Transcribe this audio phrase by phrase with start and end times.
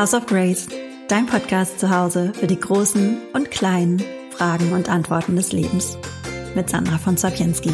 [0.00, 0.66] House of Grace,
[1.08, 5.98] dein Podcast zu Hause für die großen und kleinen Fragen und Antworten des Lebens.
[6.54, 7.68] Mit Sandra von Sapienski.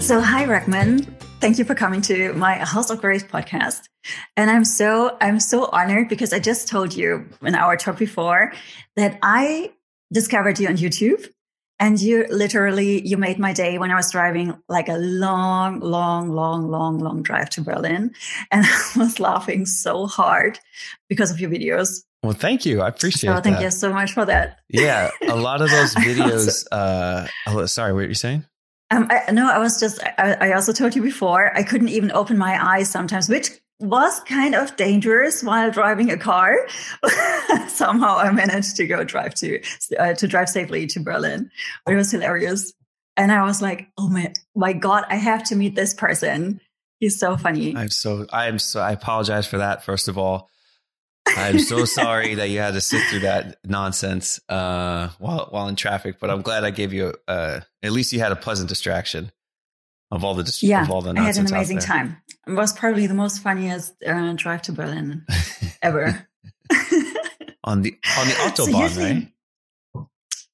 [0.00, 1.06] So, hi, Rackman.
[1.42, 3.90] Thank you for coming to my House of Grace podcast.
[4.34, 8.50] And I'm so, I'm so honored because I just told you in our talk before
[8.96, 9.72] that I
[10.10, 11.28] discovered you on YouTube
[11.78, 16.30] and you literally you made my day when i was driving like a long long
[16.30, 18.12] long long long drive to berlin.
[18.50, 20.58] And i was laughing so hard
[21.08, 22.02] because of your videos.
[22.22, 22.80] Well thank you.
[22.80, 23.44] I appreciate so that.
[23.44, 24.58] thank you so much for that.
[24.68, 28.44] Yeah a lot of those videos uh oh, sorry what are you saying?
[28.90, 32.12] Um, I, no, I was just, I, I also told you before, I couldn't even
[32.12, 36.56] open my eyes sometimes, which was kind of dangerous while driving a car.
[37.68, 39.60] Somehow I managed to go drive to
[39.98, 41.50] uh, to drive safely to Berlin.
[41.88, 42.72] It was hilarious,
[43.16, 46.60] and I was like, "Oh my, my God, I have to meet this person.
[47.00, 49.84] He's so funny." I'm so I'm so I apologize for that.
[49.84, 50.48] First of all,
[51.26, 55.76] I'm so sorry that you had to sit through that nonsense uh, while while in
[55.76, 56.20] traffic.
[56.20, 59.32] But I'm glad I gave you uh, at least you had a pleasant distraction
[60.10, 62.16] of all the yeah, of all the I had an amazing time.
[62.46, 65.24] It was probably the most funniest uh, drive to Berlin
[65.82, 66.26] ever.
[67.64, 69.30] on the on the autobahn, usually- right?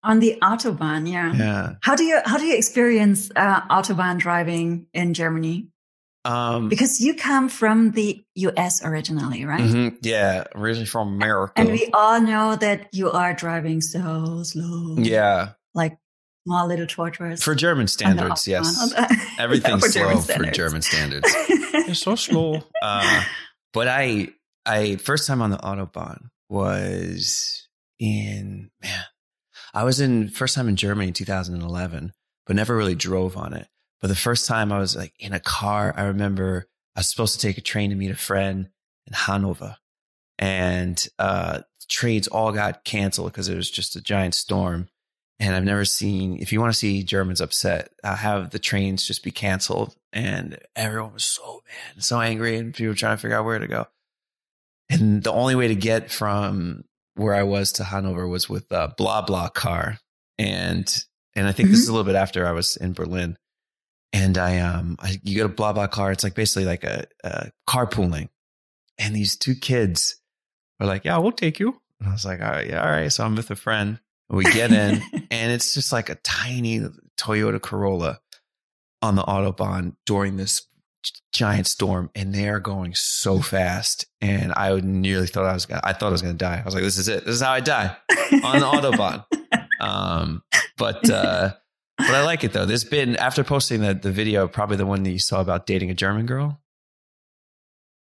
[0.03, 1.35] On the autobahn, yeah.
[1.35, 1.75] Yeah.
[1.83, 5.69] How do you how do you experience uh, autobahn driving in Germany?
[6.25, 9.61] Um, Because you come from the US originally, right?
[9.61, 11.53] mhm, yeah, originally from America.
[11.57, 14.97] And we all know that you are driving so slow.
[14.99, 15.97] yeah, Like
[16.47, 17.43] small little tortoise.
[17.43, 18.95] for German standards, yes.
[19.39, 20.57] Everything's for slow German for standards.
[20.57, 21.27] German standards.
[21.89, 22.63] it's so slow.
[22.83, 23.25] Uh,
[23.73, 24.29] but I,
[24.67, 29.05] I first time on the autobahn was in man.
[29.73, 32.13] I was in first time in Germany in 2011,
[32.47, 33.69] but never really drove on it.
[34.01, 36.67] But the first time I was like in a car, I remember
[36.97, 38.69] I was supposed to take a train to meet a friend
[39.07, 39.77] in Hanover,
[40.39, 44.89] and uh, trains all got canceled because it was just a giant storm.
[45.41, 49.07] And I've never seen, if you want to see Germans upset, uh, have the trains
[49.07, 49.97] just be canceled.
[50.13, 53.59] And everyone was so mad, so angry, and people were trying to figure out where
[53.59, 53.87] to go.
[54.91, 58.95] And the only way to get from where I was to Hanover was with a
[58.99, 59.99] BlaBlaCar.
[60.39, 61.05] And
[61.35, 63.39] and I think this is a little bit after I was in Berlin.
[64.13, 66.13] And I um I, you get a BlaBlaCar.
[66.13, 68.29] It's like basically like a, a carpooling.
[68.99, 70.21] And these two kids
[70.81, 73.13] are like, "Yeah, we'll take you." And I was like, "All right, yeah, all right."
[73.13, 74.01] So I'm with a friend.
[74.31, 76.81] We get in, and it's just like a tiny
[77.19, 78.21] Toyota Corolla
[79.03, 80.67] on the autobahn during this
[81.33, 84.07] giant storm, and they are going so fast.
[84.21, 86.61] And I would nearly thought I was gonna, I thought I was gonna die.
[86.61, 87.25] I was like, "This is it.
[87.25, 87.97] This is how I die
[88.45, 89.25] on the autobahn."
[89.81, 90.43] Um,
[90.77, 91.55] but uh,
[91.97, 92.67] but I like it though.
[92.67, 95.91] There's been after posting the the video, probably the one that you saw about dating
[95.91, 96.61] a German girl.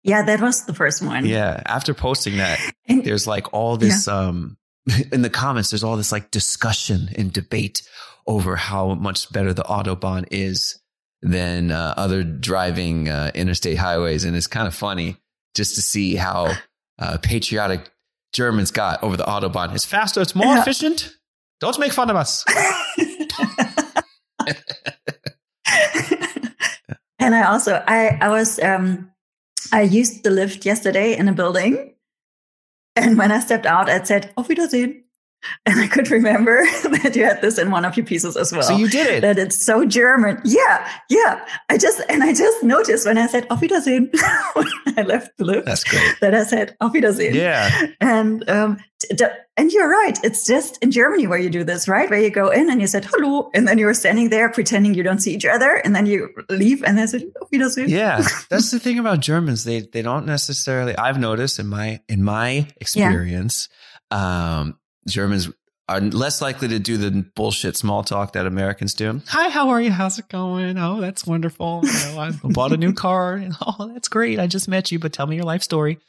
[0.03, 1.25] yeah, that was the first one.
[1.25, 4.57] Yeah, after posting that, And- there's like all this um
[5.11, 7.81] in the comments there's all this like discussion and debate
[8.27, 10.79] over how much better the autobahn is
[11.21, 15.17] than uh, other driving uh, interstate highways and it's kind of funny
[15.55, 16.53] just to see how
[16.99, 17.89] uh, patriotic
[18.33, 19.73] Germans got over the autobahn.
[19.73, 20.61] It's faster, it's more Yeah.
[20.61, 21.13] efficient.
[21.61, 22.43] Don't make fun of us.
[27.19, 29.09] and I also I I was um
[29.71, 31.94] I used the lift yesterday in a building,
[32.95, 35.04] and when I stepped out, I said "Auf Wiedersehen,"
[35.65, 38.63] and I could remember that you had this in one of your pieces as well.
[38.63, 39.21] so you did it.
[39.21, 40.41] that it's so German.
[40.43, 41.45] Yeah, yeah.
[41.69, 44.09] I just and I just noticed when I said "Auf Wiedersehen"
[44.53, 46.15] when I left the lift That's great.
[46.21, 47.69] that I said "Auf Wiedersehen." Yeah.
[48.01, 48.77] And um,
[49.57, 50.17] and you're right.
[50.23, 52.09] It's just in Germany where you do this, right?
[52.09, 54.93] Where you go in and you said hello, and then you were standing there pretending
[54.93, 58.25] you don't see each other, and then you leave, and they said "Auf Wiedersehen." Yeah,
[58.49, 59.63] that's the thing about Germans.
[59.63, 60.97] They they don't necessarily.
[60.97, 63.69] I've noticed in my in my experience,
[64.11, 65.49] um, Germans
[65.87, 69.21] are less likely to do the bullshit small talk that Americans do.
[69.27, 69.91] Hi, how are you?
[69.91, 70.77] How's it going?
[70.79, 71.81] Oh, that's wonderful.
[71.83, 73.43] You know, I bought a new car.
[73.61, 74.39] Oh, that's great.
[74.39, 75.99] I just met you, but tell me your life story.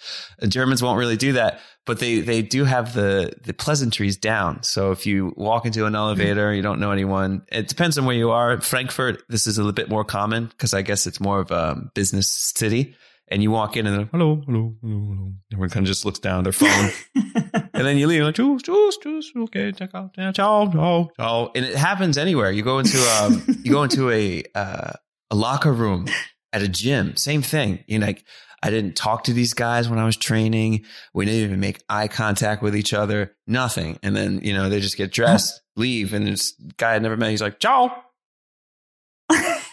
[0.46, 4.62] Germans won't really do that, but they they do have the the pleasantries down.
[4.62, 5.96] So if you walk into an mm-hmm.
[5.96, 7.42] elevator, you don't know anyone.
[7.52, 8.58] It depends on where you are.
[8.60, 11.76] Frankfurt, this is a little bit more common because I guess it's more of a
[11.94, 12.96] business city.
[13.28, 15.32] And you walk in and they're, like, hello, hello, hello, hello.
[15.52, 16.90] Everyone kind of just looks down at their phone.
[17.74, 19.32] and then you leave like, choose, choose, choose.
[19.36, 20.14] Okay, check out.
[20.16, 21.50] Yeah, ciao, ciao, ciao.
[21.54, 22.52] And it happens anywhere.
[22.52, 24.92] You go into um, you go into a uh,
[25.30, 26.06] a locker room
[26.52, 27.16] at a gym.
[27.16, 27.82] Same thing.
[27.88, 28.24] You know, like
[28.62, 30.84] I didn't talk to these guys when I was training.
[31.12, 33.34] We didn't even make eye contact with each other.
[33.46, 33.98] Nothing.
[34.02, 37.30] And then you know they just get dressed, leave, and this guy I never met.
[37.30, 38.04] He's like, ciao.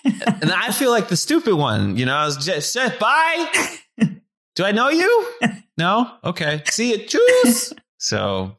[0.03, 1.97] And I feel like the stupid one.
[1.97, 3.77] You know, I was just, just bye.
[4.55, 5.27] Do I know you?
[5.77, 6.11] no?
[6.23, 6.61] Okay.
[6.69, 7.07] See it.
[7.07, 7.73] Choose.
[7.97, 8.57] so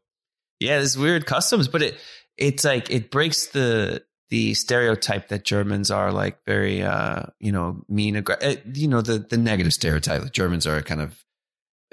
[0.61, 1.99] yeah, there's weird customs, but it
[2.37, 7.85] it's like it breaks the the stereotype that Germans are like very uh you know
[7.89, 11.25] mean aggressive you know the the negative stereotype that Germans are kind of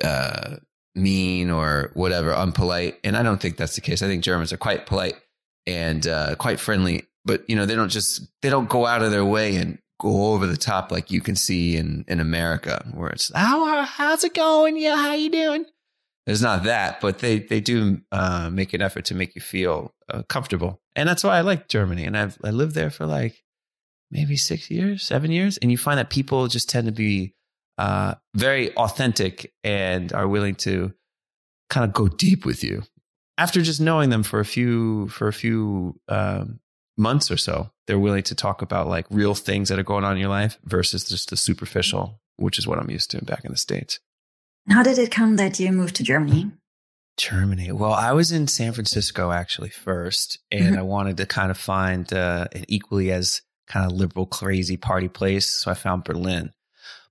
[0.04, 0.56] uh
[0.96, 4.02] mean or whatever unpolite and I don't think that's the case.
[4.02, 5.16] I think Germans are quite polite
[5.68, 9.12] and uh quite friendly, but you know they don't just they don't go out of
[9.12, 13.10] their way and go over the top like you can see in in America where
[13.10, 14.78] it's how how's it going?
[14.78, 15.66] Yeah, how you doing?
[16.26, 19.94] There's not that, but they they do uh, make an effort to make you feel
[20.10, 22.06] uh, comfortable, and that's why I like Germany.
[22.06, 23.44] And I've I lived there for like
[24.12, 27.34] maybe six years, seven years, and you find that people just tend to be
[27.78, 30.94] uh, very authentic and are willing to
[31.70, 32.84] kind of go deep with you
[33.38, 36.60] after just knowing them for a few for a few um,
[36.98, 37.72] months or so.
[37.88, 40.58] They're willing to talk about like real things that are going on in your life
[40.64, 44.00] versus just the superficial, which is what I'm used to back in the states.
[44.70, 46.52] How did it come that you moved to Germany?
[47.18, 47.72] Germany.
[47.72, 50.80] Well, I was in San Francisco actually first, and mm-hmm.
[50.80, 55.08] I wanted to kind of find uh, an equally as kind of liberal, crazy party
[55.08, 55.62] place.
[55.62, 56.52] So I found Berlin.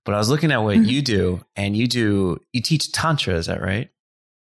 [0.03, 0.89] But I was looking at what mm-hmm.
[0.89, 3.35] you do, and you do you teach tantra.
[3.35, 3.89] Is that right?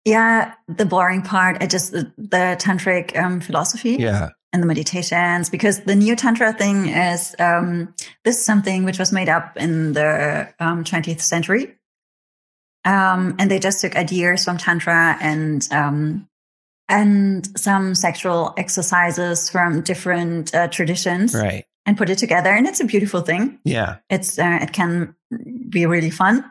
[0.04, 1.58] Yeah, the boring part.
[1.62, 3.96] I just the, the tantric um, philosophy.
[3.98, 4.30] Yeah.
[4.56, 7.94] And the meditations, because the new tantra thing is um,
[8.24, 11.76] this is something which was made up in the um, 20th century
[12.86, 16.30] um, and they just took ideas from Tantra and um,
[16.88, 21.66] and some sexual exercises from different uh, traditions, right?
[21.88, 23.60] And put it together, and it's a beautiful thing.
[23.66, 25.16] Yeah, it's uh, it can
[25.68, 26.46] be really fun,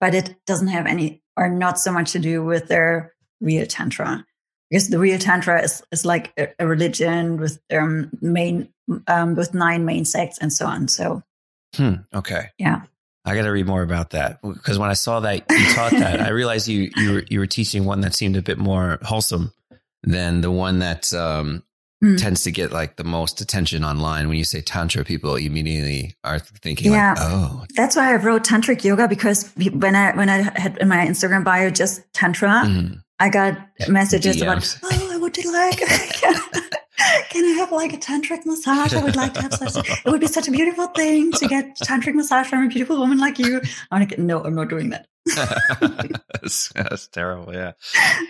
[0.00, 4.24] but it doesn't have any or not so much to do with their real tantra
[4.70, 8.68] because the real tantra is, is like a, a religion with um main
[9.06, 11.22] um with nine main sects and so on so
[11.76, 12.82] hmm okay yeah
[13.24, 16.20] I got to read more about that because when I saw that you taught that,
[16.20, 19.52] I realized you you were, you were teaching one that seemed a bit more wholesome
[20.02, 21.62] than the one that um,
[22.02, 22.18] mm.
[22.18, 24.28] tends to get like the most attention online.
[24.28, 28.44] When you say tantra, people immediately are thinking, yeah, like, oh, that's why I wrote
[28.44, 33.02] tantric yoga because when I when I had in my Instagram bio just tantra, mm.
[33.20, 33.58] I got
[33.88, 34.78] messages DMs.
[34.78, 35.78] about, oh, I would like.
[37.30, 38.94] can I have like a tantric massage?
[38.94, 39.88] I would like to have such.
[39.88, 43.18] It would be such a beautiful thing to get tantric massage from a beautiful woman
[43.18, 43.60] like you.
[43.90, 45.06] I'm like, no, I'm not doing that.
[46.40, 47.52] that's, that's, terrible.
[47.52, 47.72] Yeah,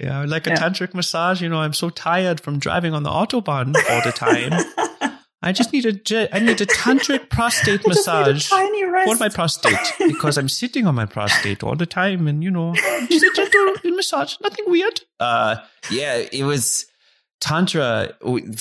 [0.00, 0.18] yeah.
[0.18, 0.56] I would like a yeah.
[0.56, 1.40] tantric massage.
[1.40, 4.52] You know, I'm so tired from driving on the autobahn all the time.
[5.42, 10.48] I just need a I need a tantric prostate massage for my prostate because I'm
[10.48, 12.74] sitting on my prostate all the time, and you know,
[13.08, 15.00] just a gentle massage, nothing weird.
[15.18, 15.56] Uh,
[15.90, 16.86] yeah, it was
[17.40, 18.10] tantra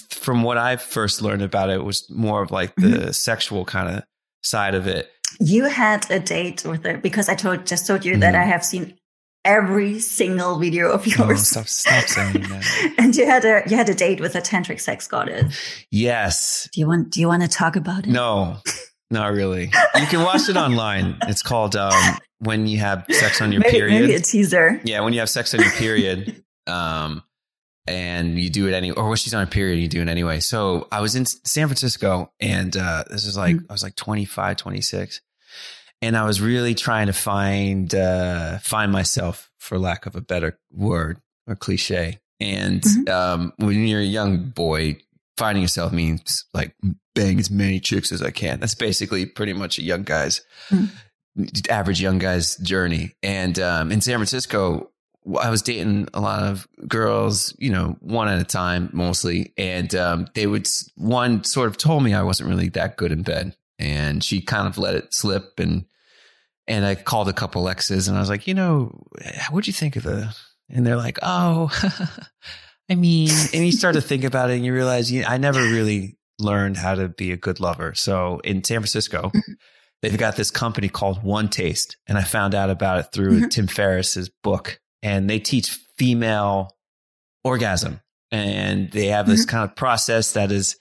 [0.09, 3.11] from what i first learned about it was more of like the mm-hmm.
[3.11, 4.03] sexual kind of
[4.41, 8.13] side of it you had a date with it because i told just told you
[8.13, 8.21] mm-hmm.
[8.21, 8.97] that i have seen
[9.45, 11.55] every single video of yours.
[11.55, 12.95] Oh, stop, stop saying that.
[12.97, 15.55] and you had a you had a date with a tantric sex goddess.
[15.91, 16.69] Yes.
[16.73, 18.09] Do you want Do you want to talk about it?
[18.09, 18.57] No,
[19.11, 19.71] not really.
[19.95, 21.17] You can watch it online.
[21.23, 24.81] It's called um, "When You Have Sex on Your maybe, Period." Maybe a teaser.
[24.83, 26.43] Yeah, when you have sex on your period.
[26.67, 27.23] Um,
[27.87, 30.39] and you do it any, or when she's on a period, you do it anyway.
[30.41, 33.65] So I was in San Francisco and, uh, this is like, mm-hmm.
[33.67, 35.21] I was like 25, 26
[36.01, 40.59] and I was really trying to find, uh, find myself for lack of a better
[40.71, 42.19] word or cliche.
[42.39, 43.09] And, mm-hmm.
[43.09, 44.97] um, when you're a young boy,
[45.37, 46.75] finding yourself means like
[47.15, 48.59] bang as many chicks as I can.
[48.59, 51.45] That's basically pretty much a young guy's, mm-hmm.
[51.69, 53.15] average young guy's journey.
[53.21, 54.91] And, um, in San Francisco,
[55.39, 59.53] I was dating a lot of girls, you know, one at a time mostly.
[59.57, 63.23] And um, they would, one sort of told me I wasn't really that good in
[63.23, 63.55] bed.
[63.77, 65.59] And she kind of let it slip.
[65.59, 65.85] And,
[66.69, 69.03] and I called a couple exes and I was like, you know,
[69.49, 70.33] what'd you think of the,
[70.69, 71.71] and they're like, oh,
[72.89, 75.59] I mean, and you start to think about it and you realize you, I never
[75.59, 77.95] really learned how to be a good lover.
[77.95, 79.51] So in San Francisco, mm-hmm.
[80.01, 81.95] they've got this company called OneTaste.
[82.07, 83.49] And I found out about it through mm-hmm.
[83.49, 86.77] Tim Ferriss's book and they teach female
[87.43, 87.99] orgasm.
[88.31, 89.49] And they have this mm-hmm.
[89.49, 90.75] kind of process that is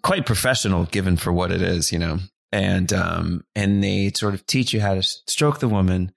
[0.00, 2.18] quite professional given for what it is, you know.
[2.52, 6.12] And um and they sort of teach you how to stroke the woman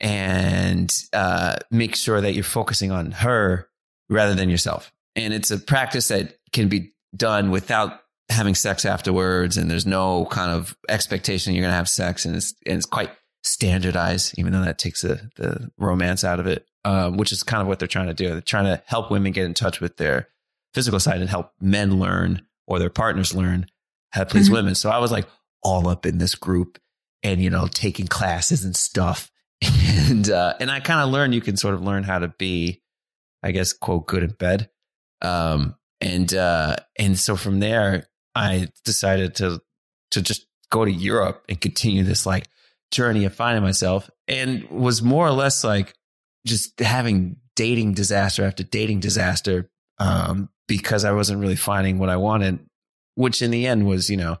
[0.00, 3.68] and uh make sure that you're focusing on her
[4.08, 4.92] rather than yourself.
[5.16, 10.24] And it's a practice that can be done without having sex afterwards and there's no
[10.26, 13.10] kind of expectation you're going to have sex and it's and it's quite
[13.44, 17.60] standardized, even though that takes the, the romance out of it, um, which is kind
[17.60, 18.30] of what they're trying to do.
[18.30, 20.28] They're trying to help women get in touch with their
[20.72, 23.66] physical side and help men learn or their partners learn
[24.10, 24.54] how to please mm-hmm.
[24.54, 24.74] women.
[24.74, 25.26] So I was like
[25.64, 26.78] all up in this group
[27.24, 29.30] and you know taking classes and stuff.
[30.06, 32.82] And uh, and I kind of learned you can sort of learn how to be,
[33.42, 34.68] I guess, quote good in bed,
[35.22, 39.62] um, and uh, and so from there I decided to
[40.10, 42.48] to just go to Europe and continue this like
[42.90, 45.94] journey of finding myself, and was more or less like
[46.46, 52.16] just having dating disaster after dating disaster um, because I wasn't really finding what I
[52.16, 52.58] wanted,
[53.14, 54.36] which in the end was you know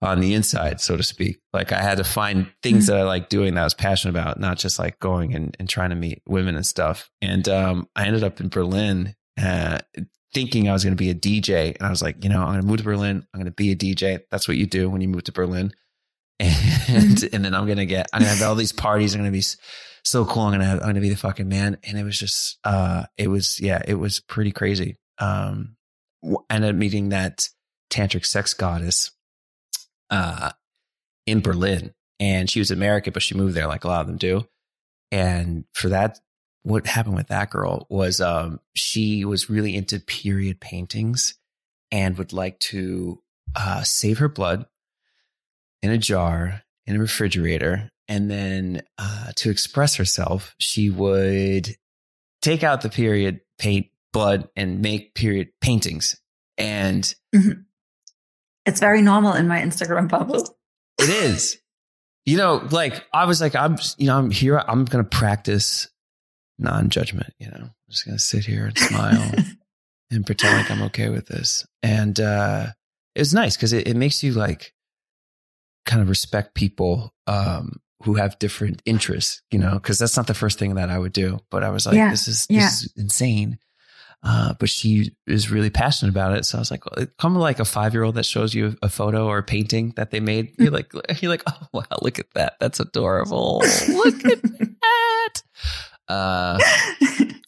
[0.00, 1.40] on the inside, so to speak.
[1.52, 2.94] Like I had to find things mm-hmm.
[2.94, 5.68] that I like doing that I was passionate about, not just like going and, and
[5.68, 7.10] trying to meet women and stuff.
[7.20, 9.78] And um, I ended up in Berlin uh,
[10.32, 11.76] thinking I was going to be a DJ.
[11.76, 13.26] And I was like, you know, I'm going to move to Berlin.
[13.32, 14.20] I'm going to be a DJ.
[14.30, 15.72] That's what you do when you move to Berlin.
[16.40, 17.34] And, mm-hmm.
[17.34, 19.12] and then I'm going to get, I'm going to have all these parties.
[19.12, 19.44] I'm going to be
[20.04, 20.44] so cool.
[20.44, 21.76] I'm going to have, I'm going to be the fucking man.
[21.82, 24.96] And it was just, uh, it was, yeah, it was pretty crazy.
[25.18, 25.76] Um,
[26.48, 27.46] ended up meeting that
[27.90, 29.10] tantric sex goddess
[30.10, 30.50] uh,
[31.26, 31.92] in Berlin.
[32.20, 34.46] And she was American, but she moved there like a lot of them do.
[35.12, 36.18] And for that,
[36.62, 41.38] what happened with that girl was um, she was really into period paintings
[41.90, 43.22] and would like to
[43.56, 44.66] uh, save her blood
[45.82, 47.90] in a jar in a refrigerator.
[48.08, 51.76] And then uh, to express herself, she would
[52.42, 56.20] take out the period paint blood and make period paintings.
[56.56, 57.02] And
[57.34, 57.60] mm-hmm.
[58.68, 60.44] It's very normal in my Instagram bubble.
[61.00, 61.58] It is.
[62.26, 64.58] You know, like I was like, I'm, you know, I'm here.
[64.58, 65.88] I'm going to practice
[66.58, 67.32] non-judgment.
[67.38, 69.32] You know, I'm just going to sit here and smile
[70.10, 71.66] and pretend like I'm okay with this.
[71.82, 72.66] And uh,
[73.14, 74.74] it was nice because it, it makes you like
[75.86, 79.40] kind of respect people um, who have different interests.
[79.50, 81.38] You know, because that's not the first thing that I would do.
[81.50, 82.10] But I was like, yeah.
[82.10, 82.66] this is this yeah.
[82.66, 83.58] is insane.
[84.22, 86.44] Uh, but she is really passionate about it.
[86.44, 88.88] So I was like, well, come like a five year old that shows you a
[88.88, 90.54] photo or a painting that they made.
[90.58, 92.54] You're like, you're like, oh wow, look at that.
[92.58, 93.58] That's adorable.
[93.88, 95.42] look at that.
[96.08, 96.58] Uh,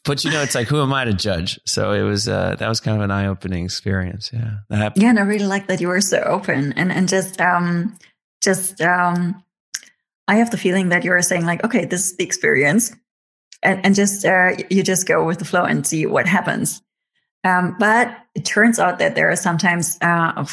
[0.05, 1.59] but you know, it's like, who am I to judge?
[1.67, 4.31] So it was, uh, that was kind of an eye opening experience.
[4.33, 4.59] Yeah.
[4.69, 5.11] That yeah.
[5.11, 7.99] And I really like that you were so open and, and just, um,
[8.43, 9.43] just, um,
[10.29, 12.95] I have the feeling that you're saying like, okay, this is the experience
[13.63, 16.83] and, and just uh, you just go with the flow and see what happens.
[17.45, 20.45] Um, but it turns out that there are sometimes uh,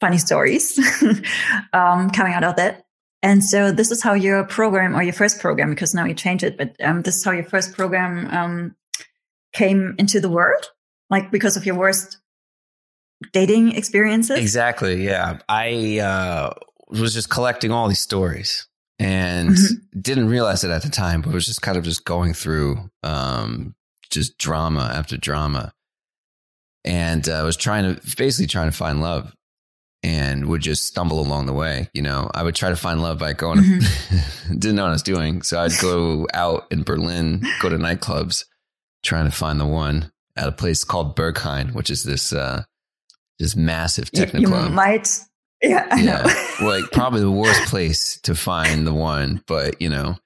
[0.00, 0.78] funny stories
[1.72, 2.84] um, coming out of that.
[3.22, 6.44] And so this is how your program or your first program, because now you change
[6.44, 8.76] it, but um, this is how your first program um,
[9.52, 10.70] came into the world,
[11.10, 12.18] like because of your worst
[13.32, 14.38] dating experiences.
[14.38, 15.04] Exactly.
[15.04, 16.54] Yeah, I uh,
[16.88, 18.67] was just collecting all these stories
[18.98, 20.00] and mm-hmm.
[20.00, 23.74] didn't realize it at the time, but was just kind of just going through um,
[24.10, 25.72] just drama after drama,
[26.84, 29.34] and I uh, was trying to basically trying to find love,
[30.02, 31.88] and would just stumble along the way.
[31.92, 33.60] You know, I would try to find love by going.
[33.60, 34.54] Mm-hmm.
[34.58, 38.44] didn't know what I was doing, so I'd go out in Berlin, go to nightclubs,
[39.02, 42.64] trying to find the one at a place called Berghain, which is this uh,
[43.38, 44.70] this massive techno club.
[44.70, 45.20] You might
[45.62, 46.22] yeah, I yeah.
[46.60, 46.66] know.
[46.68, 50.16] like probably the worst place to find the one, but you know,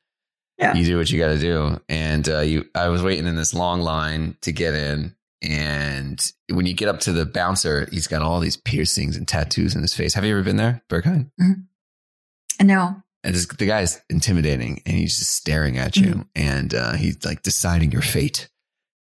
[0.59, 0.75] yeah.
[0.75, 1.81] you do what you got to do.
[1.89, 6.67] And uh, you, I was waiting in this long line to get in, and when
[6.67, 9.95] you get up to the bouncer, he's got all these piercings and tattoos in his
[9.95, 10.15] face.
[10.15, 11.31] Have you ever been there, Berghain?
[11.41, 12.67] Mm-hmm.
[12.67, 13.03] No.
[13.25, 16.21] And this, the guy's intimidating, and he's just staring at you, mm-hmm.
[16.35, 18.49] and uh, he's like deciding your fate.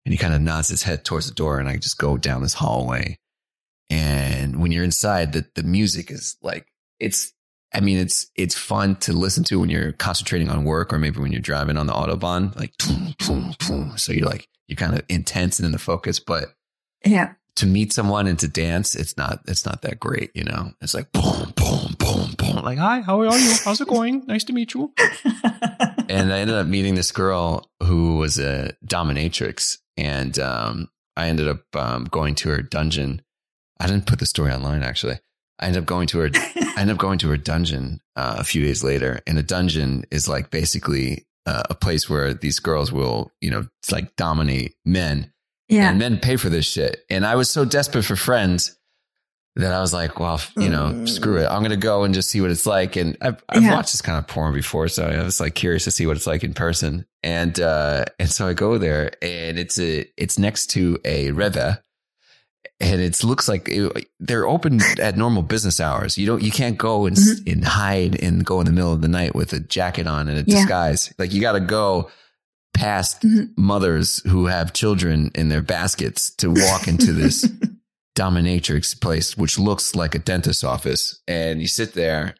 [0.04, 2.42] And he kind of nods his head towards the door, and I just go down
[2.42, 3.18] this hallway
[3.90, 6.66] and when you're inside, the, the music is like,
[6.98, 7.32] it's,
[7.74, 11.20] I mean, it's, it's fun to listen to when you're concentrating on work or maybe
[11.20, 13.98] when you're driving on the Autobahn, like, boom, boom, boom.
[13.98, 16.46] so you're like, you're kind of intense and in the focus, but
[17.04, 20.72] yeah, to meet someone and to dance, it's not, it's not that great, you know,
[20.80, 22.64] it's like, boom, boom, boom, boom.
[22.64, 23.54] Like, hi, how are you?
[23.64, 24.24] How's it going?
[24.26, 24.92] Nice to meet you.
[26.08, 31.48] and I ended up meeting this girl who was a dominatrix and, um, I ended
[31.48, 33.20] up um, going to her dungeon
[33.82, 35.18] I didn't put the story online actually.
[35.58, 36.30] I end up going to her.
[36.34, 40.04] I ended up going to her dungeon uh, a few days later, and a dungeon
[40.10, 44.74] is like basically uh, a place where these girls will, you know, it's like dominate
[44.84, 45.32] men.
[45.68, 47.04] Yeah, and men pay for this shit.
[47.10, 48.76] And I was so desperate for friends
[49.56, 51.08] that I was like, well, you know, mm.
[51.08, 51.46] screw it.
[51.46, 52.96] I'm gonna go and just see what it's like.
[52.96, 53.74] And I've, I've yeah.
[53.74, 56.26] watched this kind of porn before, so I was like curious to see what it's
[56.26, 57.04] like in person.
[57.22, 61.78] And uh, and so I go there, and it's a it's next to a Rewe,
[62.80, 66.18] and it looks like it, they're open at normal business hours.
[66.18, 67.50] You don't, you can't go and, mm-hmm.
[67.50, 70.38] and hide and go in the middle of the night with a jacket on and
[70.38, 70.58] a yeah.
[70.58, 71.12] disguise.
[71.18, 72.10] Like you got to go
[72.74, 73.44] past mm-hmm.
[73.56, 77.44] mothers who have children in their baskets to walk into this
[78.16, 81.20] dominatrix place, which looks like a dentist's office.
[81.28, 82.34] And you sit there,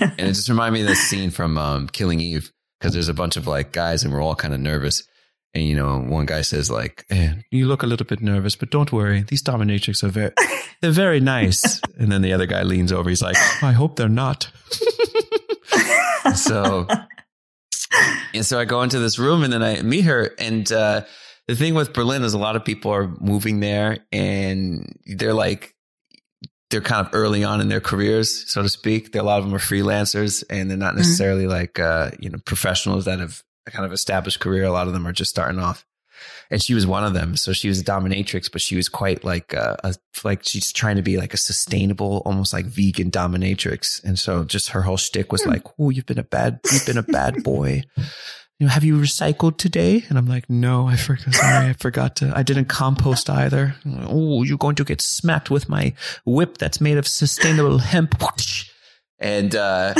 [0.00, 3.14] and it just reminded me of this scene from um, Killing Eve because there's a
[3.14, 5.06] bunch of like guys, and we're all kind of nervous.
[5.54, 8.70] And you know, one guy says like, eh, "You look a little bit nervous, but
[8.70, 9.22] don't worry.
[9.22, 10.32] These dominatrix are very,
[10.80, 13.08] they're very nice." and then the other guy leans over.
[13.08, 14.50] He's like, "I hope they're not."
[16.34, 16.88] so,
[18.34, 21.02] and so I go into this room, and then I meet her, and uh,
[21.46, 25.74] the thing with Berlin is a lot of people are moving there and they're like,
[26.70, 29.14] they're kind of early on in their careers, so to speak.
[29.14, 30.98] A lot of them are freelancers and they're not mm-hmm.
[30.98, 31.52] necessarily mm-hmm.
[31.52, 34.64] like, uh, you know, professionals that have a kind of established career.
[34.64, 35.84] A lot of them are just starting off.
[36.50, 37.36] And she was one of them.
[37.36, 40.96] So she was a dominatrix, but she was quite like uh, a, like she's trying
[40.96, 44.02] to be like a sustainable, almost like vegan dominatrix.
[44.04, 45.50] And so just her whole shtick was hmm.
[45.50, 47.82] like, "Oh, you've been a bad, you've been a bad boy."
[48.58, 50.04] you know, have you recycled today?
[50.08, 51.34] And I'm like, no, I forgot.
[51.34, 52.32] Sorry, I forgot to.
[52.34, 53.74] I didn't compost either.
[53.84, 55.92] Oh, you're going to get smacked with my
[56.24, 58.14] whip that's made of sustainable hemp.
[59.18, 59.94] And uh,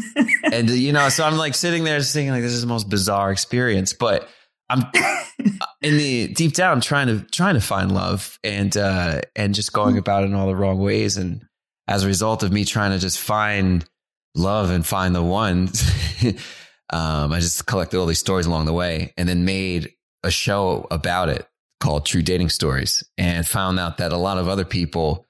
[0.52, 3.30] and you know, so I'm like sitting there thinking like this is the most bizarre
[3.32, 4.28] experience, but
[4.68, 4.84] I'm
[5.82, 9.98] in the deep down trying to trying to find love and uh, and just going
[9.98, 11.16] about it in all the wrong ways.
[11.16, 11.44] And
[11.88, 13.84] as a result of me trying to just find
[14.34, 15.68] love and find the one.
[16.92, 19.92] Um, I just collected all these stories along the way and then made
[20.24, 21.46] a show about it
[21.78, 25.26] called True Dating Stories and found out that a lot of other people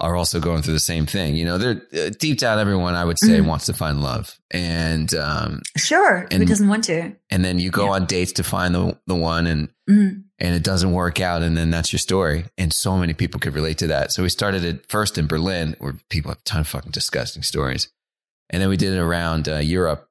[0.00, 1.36] are also going through the same thing.
[1.36, 3.46] You know, they're uh, deep down, everyone I would say mm.
[3.46, 7.12] wants to find love, and um, sure, and, who doesn't want to?
[7.30, 7.92] And then you go yeah.
[7.92, 10.22] on dates to find the the one, and mm.
[10.38, 12.46] and it doesn't work out, and then that's your story.
[12.58, 14.12] And so many people could relate to that.
[14.12, 17.42] So we started it first in Berlin, where people have a ton of fucking disgusting
[17.42, 17.88] stories,
[18.48, 20.10] and then we did it around uh, Europe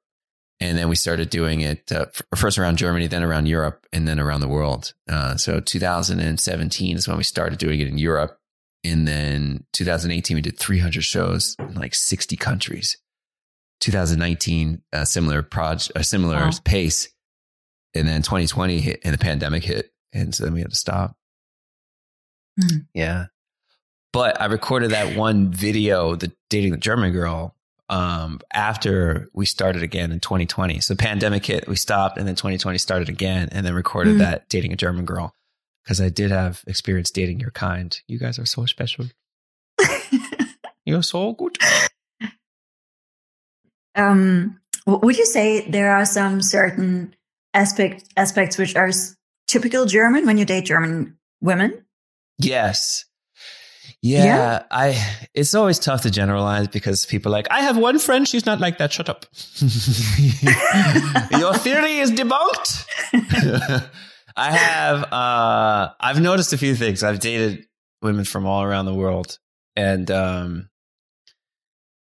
[0.60, 4.19] and then we started doing it uh, first around Germany, then around Europe, and then
[4.19, 4.93] around the world.
[5.08, 8.38] Uh, so 2017 is when we started doing it in Europe,
[8.83, 12.98] and then 2018 we did 300 shows in like 60 countries.
[13.81, 16.51] 2019 a similar project, a similar wow.
[16.63, 17.09] pace,
[17.95, 21.15] and then 2020 hit, and the pandemic hit, and so then we had to stop.
[22.60, 22.88] Mm.
[22.93, 23.25] Yeah,
[24.12, 27.56] but I recorded that one video, the dating the German girl,
[27.88, 30.82] um, after we started again in 2020.
[30.82, 34.19] So pandemic hit, we stopped, and then 2020 started again, and then recorded mm.
[34.19, 35.34] that dating a German girl
[35.89, 37.99] because I did have experience dating your kind.
[38.08, 39.06] You guys are so special.
[40.86, 41.58] You're so good.
[43.95, 47.15] Um, would you say there are some certain
[47.56, 48.91] aspect aspects which are
[49.47, 51.84] typical German when you date German women?
[52.38, 53.06] Yes.
[54.04, 57.97] Yeah, yeah, I it's always tough to generalize because people are like, I have one
[57.97, 58.93] friend, she's not like that.
[58.93, 59.25] Shut up.
[61.39, 63.89] Your theory is debunked.
[64.39, 67.04] I have uh I've noticed a few things.
[67.04, 67.67] I've dated
[68.02, 69.38] women from all around the world
[69.75, 70.69] and um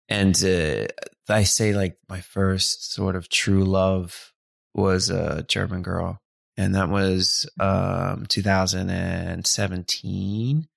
[0.08, 0.86] and uh,
[1.28, 4.34] I say like my first sort of true love
[4.76, 6.21] was a German girl
[6.56, 10.67] and that was um 2017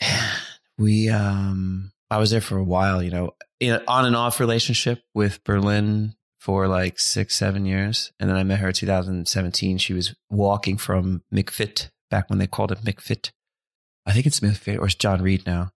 [0.78, 5.02] we um I was there for a while, you know, in on and off relationship
[5.14, 8.10] with Berlin for like six, seven years.
[8.18, 9.78] And then I met her in 2017.
[9.78, 13.30] She was walking from McFit back when they called it McFit.
[14.06, 15.70] I think it's McFit or it's John Reed now.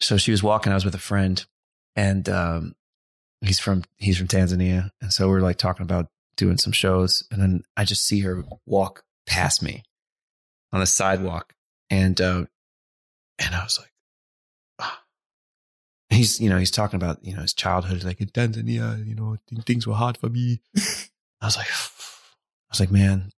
[0.00, 0.72] So she was walking.
[0.72, 1.44] I was with a friend
[1.94, 2.76] and, um,
[3.42, 4.88] he's from, he's from Tanzania.
[5.02, 6.06] And so we're like talking about
[6.38, 7.22] doing some shows.
[7.30, 9.82] And then I just see her walk past me
[10.72, 11.52] on the sidewalk.
[11.90, 12.46] And, uh,
[13.38, 13.90] and I was like.
[16.18, 19.36] He's, you know, he's talking about, you know, his childhood, like in Tanzania, you know,
[19.64, 20.60] things were hard for me.
[21.40, 23.30] I was like, I was like, man,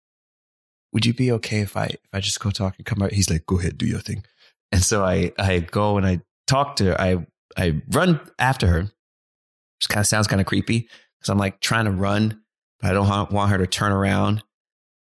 [0.93, 3.13] would you be okay if I, if I just go talk and come out?
[3.13, 4.25] He's like, go ahead, do your thing.
[4.73, 7.01] And so I, I go and I talk to her.
[7.01, 10.89] I, I run after her, which kind of sounds kind of creepy
[11.19, 12.41] because I'm like trying to run,
[12.81, 14.43] but I don't want her to turn around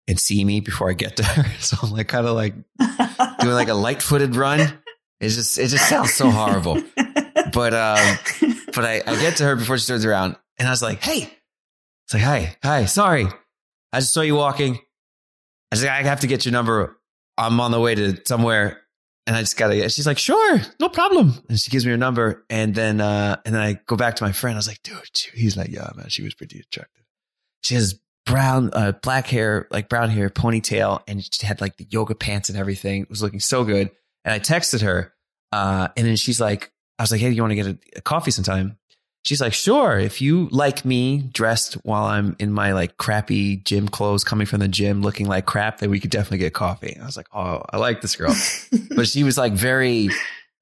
[0.08, 1.46] and see me before I get to her.
[1.60, 2.56] So I'm like kind of like
[3.40, 4.60] doing like a light footed run.
[5.20, 6.82] It just it just sounds so horrible.
[7.52, 8.18] But um,
[8.74, 11.32] but I, I get to her before she turns around and I was like, hey.
[12.06, 13.28] It's like, hi, hi, sorry.
[13.94, 14.80] I just saw you walking.
[15.72, 16.98] I just I have to get your number.
[17.38, 18.82] I'm on the way to somewhere
[19.28, 21.42] and I just gotta get she's like, sure, no problem.
[21.48, 22.46] And she gives me her number.
[22.50, 24.56] And then uh and then I go back to my friend.
[24.56, 24.98] I was like, dude,
[25.34, 27.06] he's like, yeah, man, she was pretty attractive.
[27.64, 31.88] She has brown, uh, black hair, like brown hair, ponytail, and she had like the
[31.90, 33.04] yoga pants and everything.
[33.04, 33.92] It was looking so good.
[34.24, 35.14] And I texted her,
[35.52, 36.71] uh, and then she's like,
[37.02, 38.78] I was like, hey, do you want to get a, a coffee sometime?
[39.26, 43.88] She's like, sure, if you like me dressed while I'm in my like crappy gym
[43.88, 47.00] clothes coming from the gym looking like crap, then we could definitely get coffee.
[47.02, 48.36] I was like, oh, I like this girl.
[48.96, 50.10] but she was like very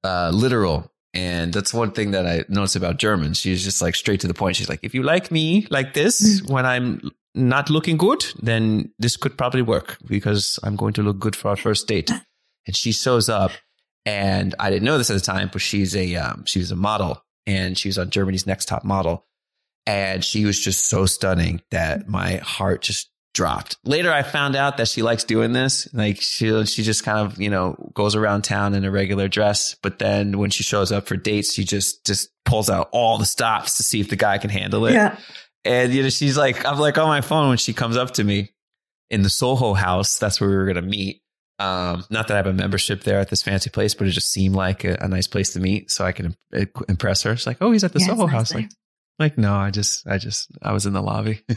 [0.02, 0.90] uh, literal.
[1.12, 3.38] And that's one thing that I noticed about Germans.
[3.38, 4.56] She's just like straight to the point.
[4.56, 9.18] She's like, if you like me like this when I'm not looking good, then this
[9.18, 12.10] could probably work because I'm going to look good for our first date.
[12.66, 13.50] And she shows up
[14.10, 16.76] and I didn't know this at the time, but she's a, um, she was a
[16.76, 19.24] model and she was on Germany's Next Top Model.
[19.86, 23.76] And she was just so stunning that my heart just dropped.
[23.84, 25.88] Later, I found out that she likes doing this.
[25.94, 29.76] Like she, she just kind of, you know, goes around town in a regular dress.
[29.80, 33.26] But then when she shows up for dates, she just, just pulls out all the
[33.26, 34.94] stops to see if the guy can handle it.
[34.94, 35.16] Yeah.
[35.64, 38.24] And, you know, she's like, I'm like on my phone when she comes up to
[38.24, 38.50] me
[39.08, 40.18] in the Soho house.
[40.18, 41.22] That's where we were going to meet.
[41.60, 44.32] Um, not that I have a membership there at this fancy place, but it just
[44.32, 46.34] seemed like a, a nice place to meet, so I can
[46.88, 47.36] impress her.
[47.36, 48.70] She's like, "Oh, he's at the yeah, Soho nice House." Like,
[49.18, 51.42] like, no, I just, I just, I was in the lobby,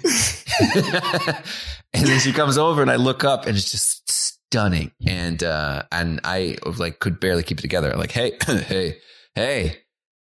[1.93, 5.83] and then she comes over, and I look up, and it's just stunning, and uh,
[5.89, 7.89] and I like could barely keep it together.
[7.89, 8.97] I'm like, hey, hey,
[9.35, 9.77] hey,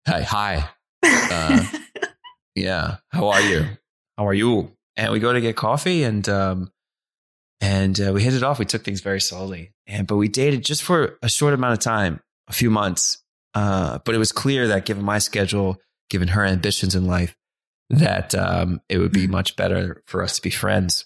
[0.07, 0.69] hi, hi,
[1.03, 1.65] uh,
[2.55, 3.65] yeah, how are you?
[4.15, 4.73] How are you?
[4.95, 6.71] And we go to get coffee, and um,
[7.61, 8.59] and uh, we hit it off.
[8.59, 11.79] We took things very slowly, and but we dated just for a short amount of
[11.79, 13.23] time, a few months.
[13.53, 15.77] Uh, but it was clear that given my schedule,
[16.09, 17.37] given her ambitions in life,
[17.89, 19.31] that um, it would be mm-hmm.
[19.31, 21.05] much better for us to be friends.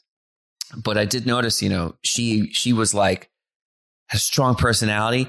[0.76, 3.30] But I did notice, you know, she she was like
[4.12, 5.28] a strong personality,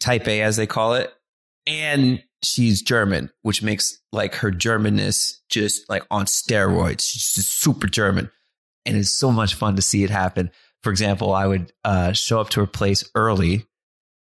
[0.00, 1.12] type A as they call it,
[1.66, 7.02] and she's German, which makes like her Germanness just like on steroids.
[7.02, 8.30] She's just super German
[8.86, 10.50] and it's so much fun to see it happen.
[10.82, 13.66] For example, I would uh, show up to her place early,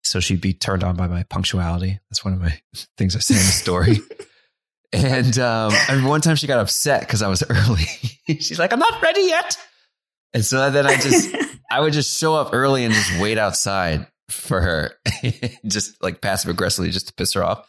[0.05, 2.01] so she'd be turned on by my punctuality.
[2.11, 2.59] That's one of my
[2.97, 3.99] things I say in the story.
[4.93, 7.85] and um, and one time she got upset because I was early.
[8.41, 9.59] She's like, "I'm not ready yet,"
[10.33, 11.35] and so then I just
[11.71, 14.93] I would just show up early and just wait outside for her,
[15.67, 17.69] just like passive aggressively, just to piss her off.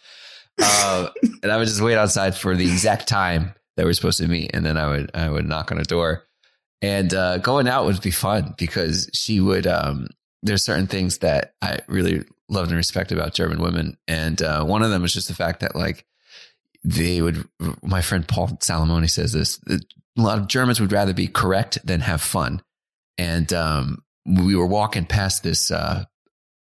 [0.59, 1.09] Uh,
[1.43, 4.27] and I would just wait outside for the exact time that we are supposed to
[4.27, 6.26] meet, and then I would I would knock on a door
[6.81, 9.67] and uh, going out would be fun because she would.
[9.67, 10.07] Um,
[10.43, 14.83] there's certain things that I really loved and respect about German women, and uh, one
[14.83, 16.05] of them is just the fact that like
[16.83, 17.47] they would.
[17.83, 22.01] My friend Paul Salamoni says this: a lot of Germans would rather be correct than
[22.01, 22.61] have fun.
[23.17, 26.05] And um, we were walking past this uh,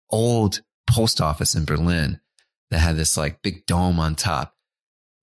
[0.10, 2.20] old post office in Berlin
[2.72, 4.55] that had this like big dome on top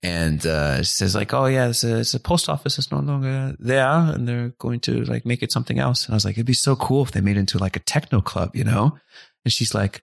[0.03, 3.55] and uh, says like, "Oh yeah, it's a, it's a, post office is no longer
[3.59, 6.47] there, and they're going to like make it something else." And I was like, "It'd
[6.47, 8.99] be so cool if they made it into like a techno club, you know?"
[9.45, 10.03] And she's like,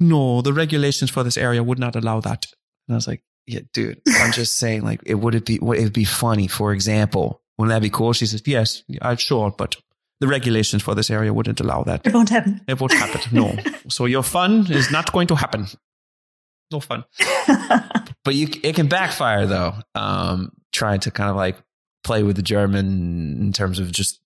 [0.00, 2.46] "No, the regulations for this area would not allow that."
[2.88, 5.92] And I was like, "Yeah, dude, I'm just saying, like, it would it be it'd
[5.92, 9.76] be funny, for example, wouldn't that be cool?" She says, "Yes, I'm sure, but."
[10.20, 12.06] The regulations for this area wouldn't allow that.
[12.06, 12.60] It won't happen.
[12.68, 13.20] It won't happen.
[13.32, 13.56] No.
[13.88, 15.66] so your fun is not going to happen
[16.74, 17.04] no fun.
[18.24, 19.74] but you, it can backfire though.
[19.94, 21.56] Um, trying to kind of like
[22.02, 24.20] play with the German in terms of just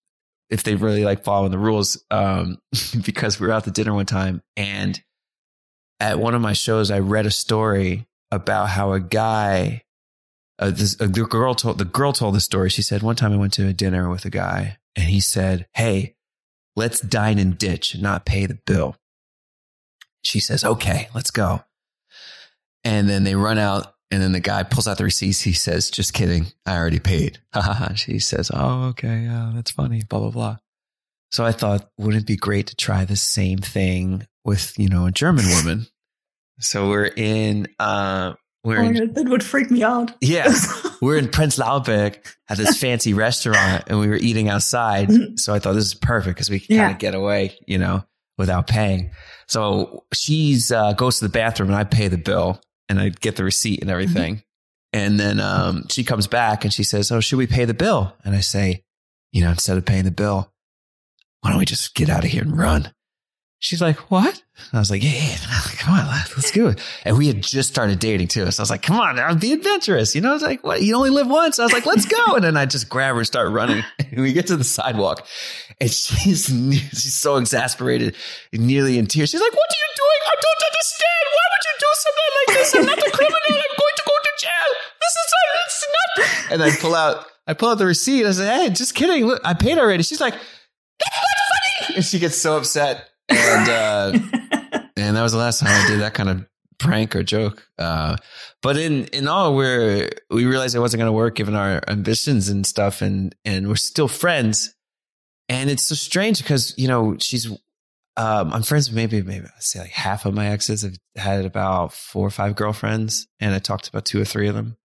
[0.51, 2.03] if they really like following the rules.
[2.11, 2.59] Um,
[3.05, 5.01] because we were out to dinner one time and
[6.01, 9.83] at one of my shows, I read a story about how a guy,
[10.59, 12.71] uh, this, uh, girl told the girl told the story.
[12.71, 15.67] She said one time I went to a dinner with a guy and he said,
[15.75, 16.15] "Hey,
[16.77, 18.97] let's dine and ditch, and not pay the bill."
[20.23, 21.65] She says, "Okay, let's go."
[22.89, 25.43] And then they run out and then the guy pulls out the receipts.
[25.43, 26.47] He says, just kidding.
[26.65, 27.39] I already paid.
[27.97, 29.25] she says, oh, okay.
[29.25, 30.03] Yeah, that's funny.
[30.09, 30.57] Blah, blah, blah.
[31.31, 35.05] So I thought, wouldn't it be great to try the same thing with, you know,
[35.05, 35.87] a German woman?
[36.61, 38.33] so we're in, uh,
[38.65, 40.13] we're oh, in, that would freak me out.
[40.23, 40.53] Yeah.
[41.03, 42.17] we're in Prenzlberg
[42.49, 45.09] at this fancy restaurant and we were eating outside.
[45.09, 45.37] Mm-hmm.
[45.37, 46.83] So I thought this is perfect because we can yeah.
[46.85, 48.03] kind of get away, you know,
[48.39, 49.11] without paying.
[49.47, 53.37] So she's, uh, goes to the bathroom and I pay the bill and I get
[53.37, 54.37] the receipt and everything.
[54.37, 54.43] Mm-hmm.
[54.95, 58.15] And then um, she comes back and she says, "Oh, should we pay the bill?"
[58.25, 58.85] And I say,
[59.33, 60.51] "You know, instead of paying the bill,
[61.41, 62.93] why don't we just get out of here and run?"
[63.61, 64.41] She's like, what?
[64.71, 65.37] And I was like, yeah, yeah,
[65.79, 66.81] come on, let's do it.
[67.05, 68.49] And we had just started dating too.
[68.53, 70.15] So I was like, come on, I'll be adventurous.
[70.15, 70.81] You know, I was like, what?
[70.81, 71.59] You only live once.
[71.59, 72.37] I was like, let's go.
[72.37, 73.85] And then I just grab her and start running.
[74.11, 75.27] And we get to the sidewalk
[75.83, 76.47] and she's,
[76.91, 78.17] she's so exasperated,
[78.55, 79.29] nearly in tears.
[79.29, 80.21] She's like, what do you doing?
[80.25, 81.25] I don't understand.
[81.29, 81.91] Why would you do
[82.69, 83.05] something like this?
[83.05, 83.39] I'm not a criminal.
[83.49, 84.71] I'm going to go to jail.
[85.01, 86.53] This is not, it's not.
[86.53, 88.27] And I pull out, I pull out the receipt.
[88.27, 89.27] I say, hey, just kidding.
[89.27, 90.03] Look, I paid already.
[90.03, 91.97] She's like, that's not funny.
[91.97, 94.13] And she gets so upset and uh,
[94.97, 96.47] and that was the last time I did that kind of
[96.79, 97.67] prank or joke.
[97.79, 98.17] Uh,
[98.63, 102.49] but in in all, we're we realized it wasn't going to work given our ambitions
[102.49, 104.75] and stuff, and and we're still friends.
[105.51, 107.51] And it's so strange because you know she's
[108.19, 111.45] um, I'm friends with maybe maybe I say like half of my exes have had
[111.45, 114.77] about four or five girlfriends, and I talked to about two or three of them.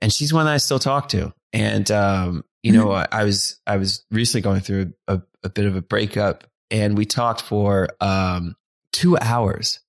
[0.00, 1.34] And she's one that I still talk to.
[1.52, 3.12] And um, you know, mm-hmm.
[3.12, 6.96] I, I, was I was recently going through a, a, bit of a breakup, and
[6.96, 8.54] we talked for um,
[8.92, 9.80] two hours.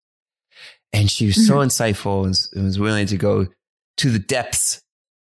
[0.92, 1.48] And she was mm-hmm.
[1.48, 3.48] so insightful and, and was willing to go
[3.98, 4.82] to the depths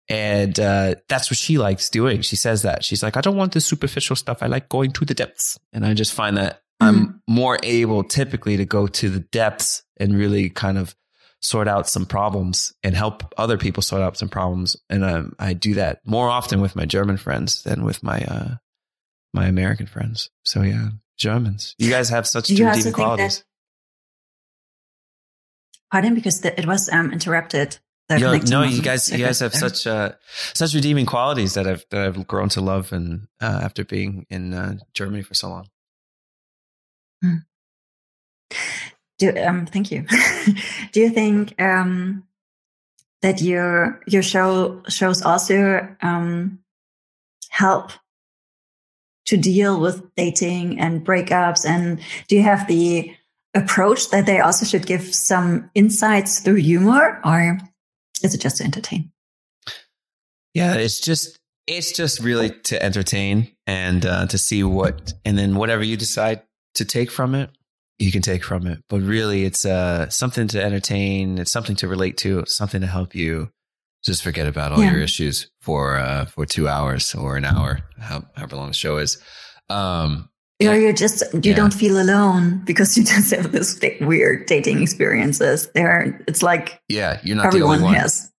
[0.08, 2.20] and uh, that's what she likes doing.
[2.20, 2.84] She says that.
[2.84, 4.42] She's like, I don't want the superficial stuff.
[4.42, 5.58] I like going to the depths.
[5.72, 6.84] And I just find that mm-hmm.
[6.84, 10.94] I'm more able typically to go to the depths and really kind of
[11.40, 14.76] sort out some problems and help other people sort out some problems.
[14.90, 18.56] And um, I do that more often with my German friends than with my uh,
[19.32, 20.30] my American friends.
[20.44, 22.58] So yeah, Germans, you guys have such deep
[22.92, 23.38] qualities.
[23.38, 23.44] That,
[25.90, 27.78] pardon, because the, it was um, interrupted.
[28.08, 30.12] Yo, no, you guys, you guys have such uh,
[30.54, 34.54] such redeeming qualities that I've that I've grown to love, and uh, after being in
[34.54, 35.68] uh, Germany for so long.
[37.24, 37.44] Mm.
[39.18, 40.04] Do, um, thank you.
[40.92, 42.24] Do you think um,
[43.22, 46.58] that your your show shows also um,
[47.50, 47.92] help
[49.26, 51.66] to deal with dating and breakups?
[51.66, 53.14] And do you have the
[53.54, 57.58] approach that they also should give some insights through humor, or
[58.22, 59.10] is it just to entertain?
[60.54, 65.56] Yeah, it's just it's just really to entertain and uh, to see what, and then
[65.56, 66.42] whatever you decide
[66.76, 67.50] to take from it,
[67.98, 68.82] you can take from it.
[68.88, 71.38] But really, it's uh, something to entertain.
[71.38, 72.44] It's something to relate to.
[72.46, 73.50] Something to help you
[74.04, 74.92] just forget about all yeah.
[74.92, 79.20] your issues for uh, for two hours or an hour, however long the show is.
[79.68, 80.30] Um,
[80.62, 81.54] or you're just you yeah.
[81.54, 85.68] don't feel alone because you just have this weird dating experiences.
[85.74, 87.94] There, it's like yeah, you're not everyone the only one.
[87.94, 88.32] Has.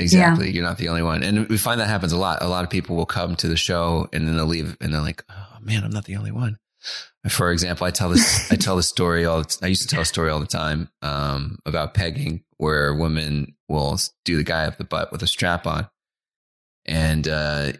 [0.00, 0.52] Exactly, yeah.
[0.52, 2.40] you're not the only one, and we find that happens a lot.
[2.40, 5.00] A lot of people will come to the show and then they'll leave, and they're
[5.00, 6.56] like, "Oh man, I'm not the only one."
[7.28, 9.44] For example, I tell this I tell the story all.
[9.60, 13.98] I used to tell a story all the time um, about pegging, where women will
[14.24, 15.88] do the guy up the butt with a strap on,
[16.86, 17.72] and uh,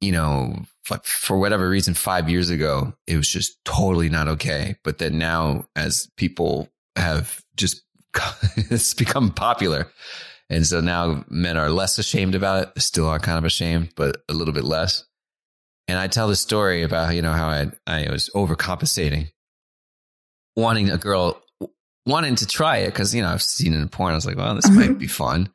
[0.00, 0.56] you know,
[1.02, 4.76] for whatever reason, five years ago, it was just totally not okay.
[4.84, 7.82] But then now, as people have just
[8.56, 9.90] it's become popular,
[10.48, 12.82] and so now men are less ashamed about it.
[12.82, 15.04] Still are kind of ashamed, but a little bit less.
[15.86, 19.30] And I tell the story about, you know, how I, I was overcompensating,
[20.56, 21.42] wanting a girl,
[22.06, 24.12] wanting to try it because, you know, I've seen it in porn.
[24.12, 25.50] I was like, well, this might be fun.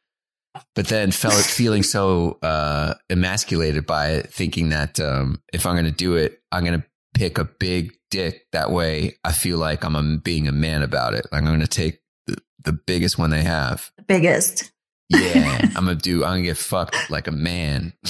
[0.75, 5.85] But then felt feeling so uh, emasculated by it, thinking that um, if I'm going
[5.85, 8.45] to do it, I'm going to pick a big dick.
[8.51, 11.25] That way I feel like I'm a, being a man about it.
[11.31, 13.91] I'm going to take the, the biggest one they have.
[13.97, 14.71] The biggest
[15.09, 16.23] yeah, I'm gonna do.
[16.23, 17.93] I'm gonna get fucked like a man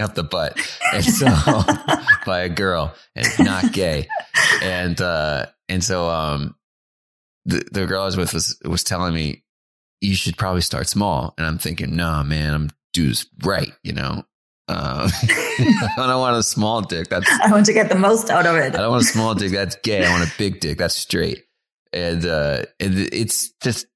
[0.00, 0.58] up the butt,
[0.92, 1.26] and so
[2.26, 4.08] by a girl, and not gay,
[4.62, 6.54] and uh, and so um,
[7.44, 9.44] the the girl I was with was was telling me
[10.00, 14.24] you should probably start small, and I'm thinking, no, man, I'm this right, you know.
[14.68, 17.08] Uh, I don't want a small dick.
[17.08, 18.74] That's I want to get the most out of it.
[18.74, 19.52] I don't want a small dick.
[19.52, 20.04] That's gay.
[20.04, 20.78] I want a big dick.
[20.78, 21.44] That's straight.
[21.92, 23.86] And uh, and it's just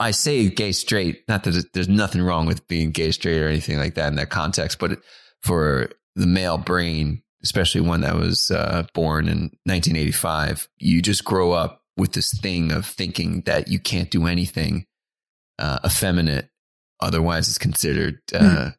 [0.00, 3.78] I say gay straight, not that there's nothing wrong with being gay straight or anything
[3.78, 4.98] like that in that context, but
[5.42, 11.52] for the male brain, especially one that was uh, born in 1985, you just grow
[11.52, 14.86] up with this thing of thinking that you can't do anything
[15.58, 16.48] uh, effeminate,
[17.00, 18.74] otherwise it's considered uh, mm.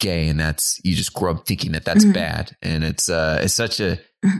[0.00, 2.14] gay, and that's you just grow up thinking that that's mm.
[2.14, 4.38] bad, and it's uh, it's such a mm-hmm.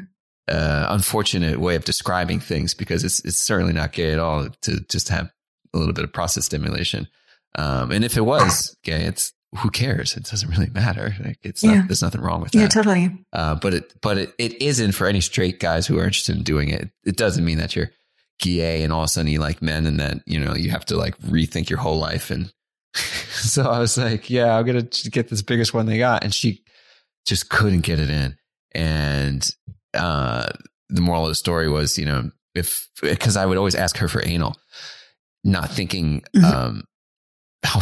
[0.49, 4.81] uh, unfortunate way of describing things because it's it's certainly not gay at all to
[4.89, 5.31] just have
[5.77, 7.07] a little bit of prostate stimulation.
[7.57, 10.17] Um, and if it was gay, it's who cares?
[10.17, 11.15] It doesn't really matter.
[11.25, 11.77] Like it's yeah.
[11.77, 12.59] not, there's nothing wrong with that.
[12.59, 13.11] Yeah, totally.
[13.33, 16.43] Uh, but it, but it, it isn't for any straight guys who are interested in
[16.43, 16.91] doing it.
[17.05, 17.91] It doesn't mean that you're
[18.39, 20.85] gay and all of a sudden you like men and that, you know, you have
[20.87, 22.31] to like rethink your whole life.
[22.31, 22.53] And
[22.95, 26.25] so I was like, yeah, I'm going to get this biggest one they got.
[26.25, 26.62] And she
[27.25, 28.37] just couldn't get it in.
[28.73, 29.49] And,
[29.95, 30.49] uh,
[30.89, 34.09] the moral of the story was, you know, if, cause I would always ask her
[34.09, 34.57] for anal
[35.47, 36.45] not thinking mm-hmm.
[36.45, 36.85] um,
[37.65, 37.81] how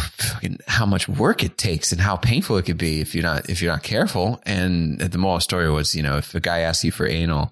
[0.67, 3.61] how much work it takes and how painful it could be if you're not if
[3.61, 4.41] you're not careful.
[4.45, 7.51] And the moral story was, you know, if a guy asks you for anal,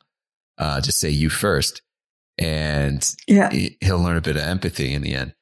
[0.58, 1.82] uh, just say you first,
[2.38, 3.50] and yeah.
[3.82, 5.34] he'll learn a bit of empathy in the end.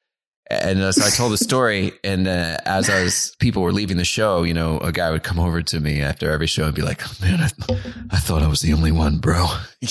[0.50, 3.98] And uh, so I told the story, and uh, as I was, people were leaving
[3.98, 4.44] the show.
[4.44, 7.02] You know, a guy would come over to me after every show and be like,
[7.06, 7.50] oh, "Man, I,
[8.12, 9.48] I thought I was the only one, bro."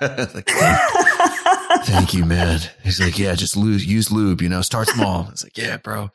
[0.00, 0.50] like,
[1.78, 2.60] Thank you, man.
[2.82, 5.28] He's like, yeah, just lose, use lube, you know, start small.
[5.32, 6.10] It's like, yeah, bro.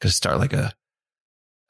[0.00, 0.72] Could start like a,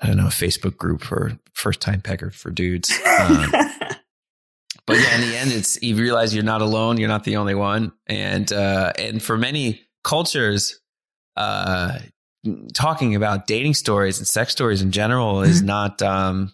[0.01, 2.91] I don't know, a Facebook group for first time pecker for dudes.
[3.19, 3.51] Um,
[4.87, 6.99] but yeah, in the end, it's, you realize you're not alone.
[6.99, 7.93] You're not the only one.
[8.07, 10.81] And, uh, and for many cultures,
[11.37, 11.99] uh,
[12.73, 15.51] talking about dating stories and sex stories in general mm-hmm.
[15.51, 16.53] is not, um,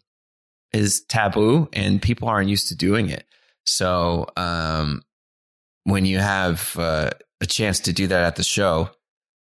[0.72, 3.24] is taboo and people aren't used to doing it.
[3.64, 5.02] So, um,
[5.85, 8.90] when you have uh, a chance to do that at the show,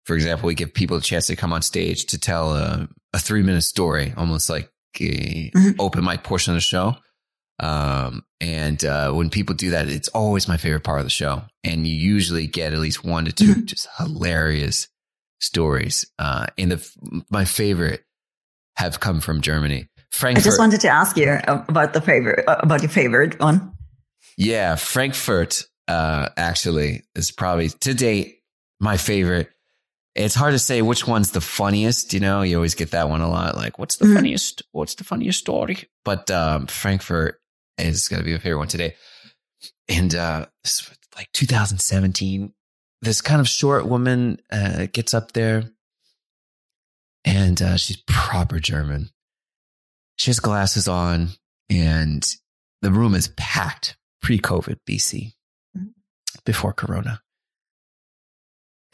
[0.06, 3.20] for example, we give people a chance to come on stage to tell a, a
[3.20, 5.80] three minute story, almost like a mm-hmm.
[5.80, 6.96] open mic portion of the show.
[7.60, 11.44] Um, and uh, when people do that, it's always my favorite part of the show.
[11.64, 13.66] And you usually get at least one to 2 mm-hmm.
[13.66, 14.88] just hilarious
[15.40, 16.06] stories.
[16.18, 18.04] Uh, and the, my favorite
[18.78, 19.88] have come from Germany.
[20.12, 20.44] Frankfurt.
[20.44, 23.74] I just wanted to ask you about the favorite, about your favorite one.
[24.38, 28.40] Yeah, Frankfurt uh, actually is probably to date
[28.80, 29.50] my favorite.
[30.16, 32.14] It's hard to say which one's the funniest.
[32.14, 33.56] You know, you always get that one a lot.
[33.56, 34.16] Like, what's the mm-hmm.
[34.16, 34.64] funniest?
[34.72, 35.84] What's the funniest story?
[36.06, 37.40] But um, Frankfurt
[37.78, 38.96] is going to be my favorite one today.
[39.90, 42.54] And uh, this like 2017.
[43.02, 45.64] This kind of short woman uh, gets up there,
[47.26, 49.10] and uh, she's proper German.
[50.18, 51.30] She has glasses on,
[51.68, 52.24] and
[52.84, 55.34] the room is packed pre-COVID BC
[56.46, 57.22] before Corona.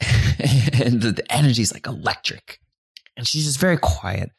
[0.00, 2.60] and the, the energy is like electric.
[3.16, 4.30] And she's just very quiet.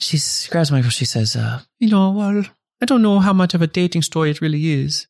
[0.00, 0.18] She
[0.50, 0.90] grabs my phone.
[0.90, 2.44] she says, uh, you know, well,
[2.80, 5.06] I don't know how much of a dating story it really is.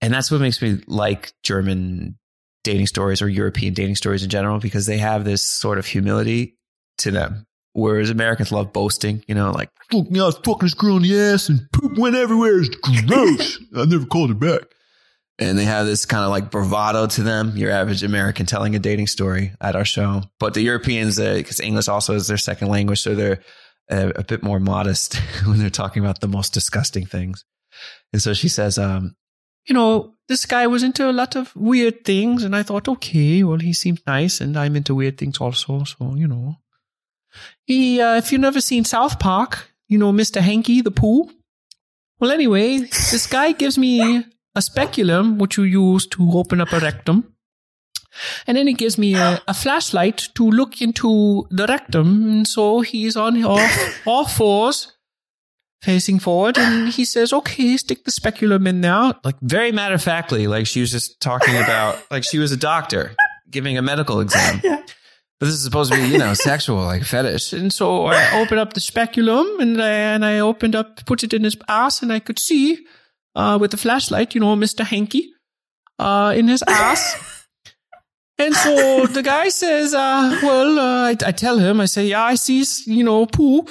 [0.00, 2.18] And that's what makes me like German
[2.64, 6.56] dating stories or European dating stories in general, because they have this sort of humility
[6.98, 7.46] to them.
[7.74, 11.18] Whereas Americans love boasting, you know, like, look, I was fucking this girl in the
[11.18, 12.60] ass and poop went everywhere.
[12.60, 12.68] It's
[13.02, 13.58] gross.
[13.76, 14.62] I never called her back
[15.38, 17.56] and they have this kind of like bravado to them.
[17.56, 21.64] Your average American telling a dating story at our show, but the Europeans, because uh,
[21.64, 23.40] English also is their second language, so they're
[23.90, 25.14] uh, a bit more modest
[25.46, 27.44] when they're talking about the most disgusting things.
[28.12, 29.16] And so she says, um,
[29.66, 33.42] you know, this guy was into a lot of weird things, and I thought, okay,
[33.42, 36.56] well, he seems nice, and I'm into weird things also, so you know.
[37.64, 40.40] He, uh, if you've never seen South Park, you know, Mr.
[40.40, 41.30] Hankey the Pooh.
[42.18, 46.80] Well, anyway, this guy gives me a speculum, which you use to open up a
[46.80, 47.34] rectum.
[48.46, 52.28] And then he gives me a, a flashlight to look into the rectum.
[52.30, 53.66] And so he's on all,
[54.06, 54.92] all fours,
[55.82, 59.14] facing forward, and he says, okay, stick the speculum in there.
[59.24, 62.56] Like very matter of factly, like she was just talking about, like she was a
[62.56, 63.14] doctor
[63.50, 64.60] giving a medical exam.
[64.62, 64.82] Yeah.
[65.40, 67.52] But this is supposed to be, you know, sexual, like fetish.
[67.52, 71.34] And so I opened up the speculum and I, and I opened up, put it
[71.34, 72.86] in his ass and I could see
[73.34, 74.84] uh, with a flashlight, you know, Mr.
[74.84, 75.32] Hankey,
[75.98, 77.46] uh, in his ass.
[78.38, 82.24] and so the guy says, uh, well, uh, I, I, tell him, I say, yeah,
[82.24, 83.66] I see, you know, poo.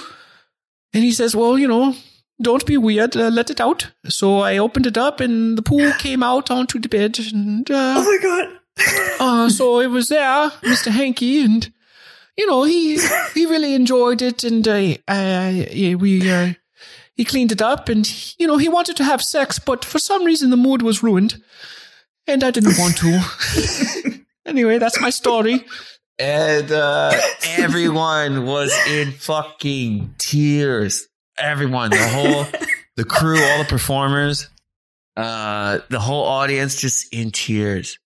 [0.93, 1.95] And he says, well, you know,
[2.41, 3.91] don't be weird, uh, let it out.
[4.07, 7.19] So I opened it up and the poo came out onto the bed.
[7.19, 8.57] And, uh, oh my God.
[9.19, 10.91] uh, so it was there, Mr.
[10.91, 11.71] Hankey, and,
[12.37, 12.97] you know, he,
[13.33, 14.43] he really enjoyed it.
[14.43, 15.51] And, uh, uh,
[15.97, 16.53] we, uh,
[17.21, 20.23] he cleaned it up and, you know, he wanted to have sex, but for some
[20.23, 21.39] reason the mood was ruined.
[22.25, 24.23] And I didn't want to.
[24.47, 25.63] anyway, that's my story.
[26.17, 27.11] And uh,
[27.59, 31.09] everyone was in fucking tears.
[31.37, 32.47] Everyone, the whole,
[32.95, 34.49] the crew, all the performers,
[35.15, 37.99] uh, the whole audience just in tears.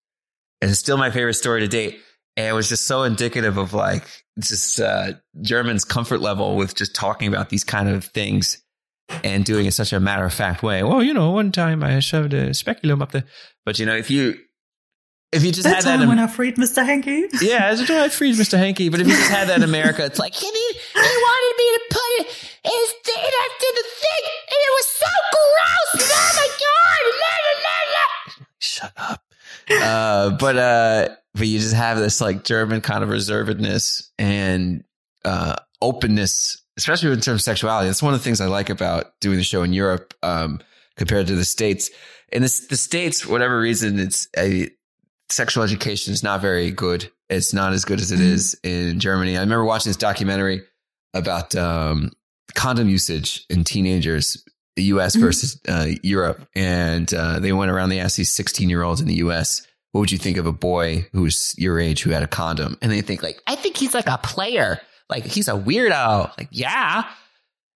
[0.60, 2.02] And it's still my favorite story to date.
[2.36, 4.04] And it was just so indicative of like
[4.40, 8.62] just uh, German's comfort level with just talking about these kind of things
[9.24, 10.84] and doing it such a matter of fact way.
[10.84, 13.26] Well, you know, one time I shoved a speculum up there,
[13.66, 14.38] but you know, if you
[15.32, 16.86] if you just That's had that when I freed Mr.
[16.86, 17.26] Hankey.
[17.42, 18.58] Yeah, that's when I freed Mr.
[18.58, 18.88] Hankey.
[18.90, 20.52] But if you just had that in America, it's like he, he
[20.96, 22.28] wanted me to put it
[22.64, 26.10] his thing to the thing, and it was so gross.
[26.12, 27.02] Oh my god!
[27.22, 29.22] La, la, la, Shut up.
[29.70, 34.84] Uh, but uh, but you just have this like German kind of reservedness and
[35.26, 37.88] uh, openness especially in terms of sexuality.
[37.88, 40.60] That's one of the things I like about doing the show in Europe um,
[40.98, 41.90] compared to the States.
[42.32, 44.70] In the, the States, whatever reason, it's a
[45.30, 47.12] sexual education is not very good.
[47.30, 48.68] It's not as good as it mm-hmm.
[48.68, 49.38] in Germany.
[49.38, 50.62] I remember watching this documentary
[51.14, 52.12] about um,
[52.54, 54.44] condom usage in teenagers,
[54.76, 55.26] the US mm-hmm.
[55.26, 56.48] versus uh, Europe.
[56.56, 60.02] And uh, they went around, they asked these 16 year olds in the US, what
[60.02, 62.78] would you think of a boy who's your age who had a condom?
[62.82, 64.82] And they think like, I think he's like a player.
[65.10, 66.38] Like he's a weirdo.
[66.38, 67.06] Like, yeah.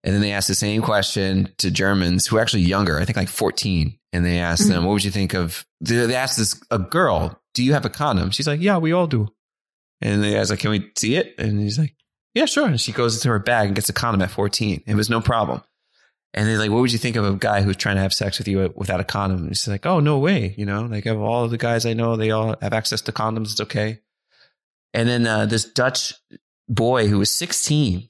[0.02, 3.16] And then they asked the same question to Germans who are actually younger, I think
[3.16, 3.98] like 14.
[4.12, 7.62] and they asked them, "What would you think of?" They asked this a girl, "Do
[7.62, 9.28] you have a condom?" She's like, "Yeah, we all do."
[10.00, 11.94] And the guy's like, "Can we see it?" And he's like,
[12.34, 14.82] "Yeah, sure." And she goes into her bag and gets a condom at 14.
[14.86, 15.62] It was no problem.
[16.32, 18.38] And they're like, "What would you think of a guy who's trying to have sex
[18.38, 21.20] with you without a condom?" And she's like, "Oh, no way!" You know, like of
[21.20, 23.52] all the guys I know, they all have access to condoms.
[23.52, 24.00] It's okay.
[24.94, 26.14] And then uh, this Dutch
[26.70, 28.08] boy who was 16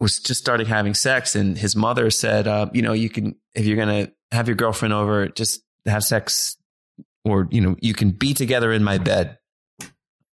[0.00, 3.64] was just starting having sex, and his mother said, uh, "You know, you can if
[3.64, 6.56] you're gonna have your girlfriend over, just have sex,
[7.24, 9.38] or you know, you can be together in my bed."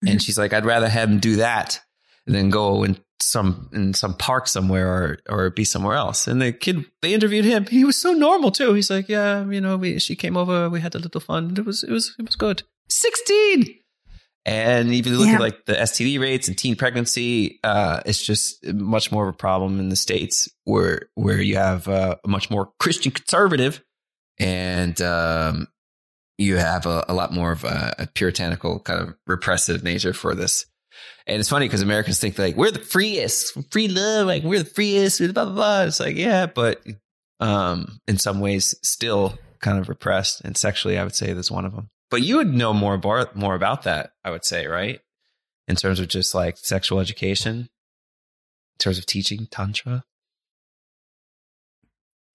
[0.07, 0.23] And Mhm.
[0.23, 1.81] she's like, "I'd rather have him do that
[2.27, 6.53] than go in some in some park somewhere or or be somewhere else." And the
[6.53, 7.67] kid, they interviewed him.
[7.67, 8.75] He was so normal too.
[8.75, 11.55] He's like, "Yeah, you know, we she came over, we had a little fun.
[11.59, 13.78] It was it was it was good." Sixteen.
[14.49, 15.35] And if you look Yeah.
[15.35, 19.37] at like the STD rates and teen pregnancy, uh, it's just much more of a
[19.37, 23.83] problem in the states where where you have uh, a much more Christian conservative,
[24.39, 25.67] and um,
[26.39, 30.35] you have a, a lot more of a, a puritanical kind of repressive nature for
[30.35, 30.65] this.
[31.27, 34.65] And it's funny because Americans think like we're the freest, free love, like we're the
[34.65, 35.83] freest, blah blah blah.
[35.83, 36.83] It's like yeah, but
[37.41, 41.67] um, in some ways, still kind of repressed and sexually, I would say that's one
[41.67, 41.91] of them.
[42.11, 45.01] But you would know more bar- more about that, I would say, right?
[45.67, 47.69] In terms of just like sexual education, in
[48.79, 50.05] terms of teaching tantra.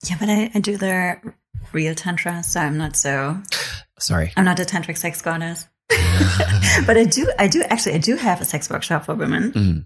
[0.08, 1.18] Yeah, but I, I do the
[1.72, 3.42] real tantra, so I'm not so.
[4.00, 4.34] Sorry.
[4.36, 5.68] I'm not a tantric sex goddess.
[6.86, 9.52] but I do, I do actually, I do have a sex workshop for women.
[9.54, 9.86] Mhm.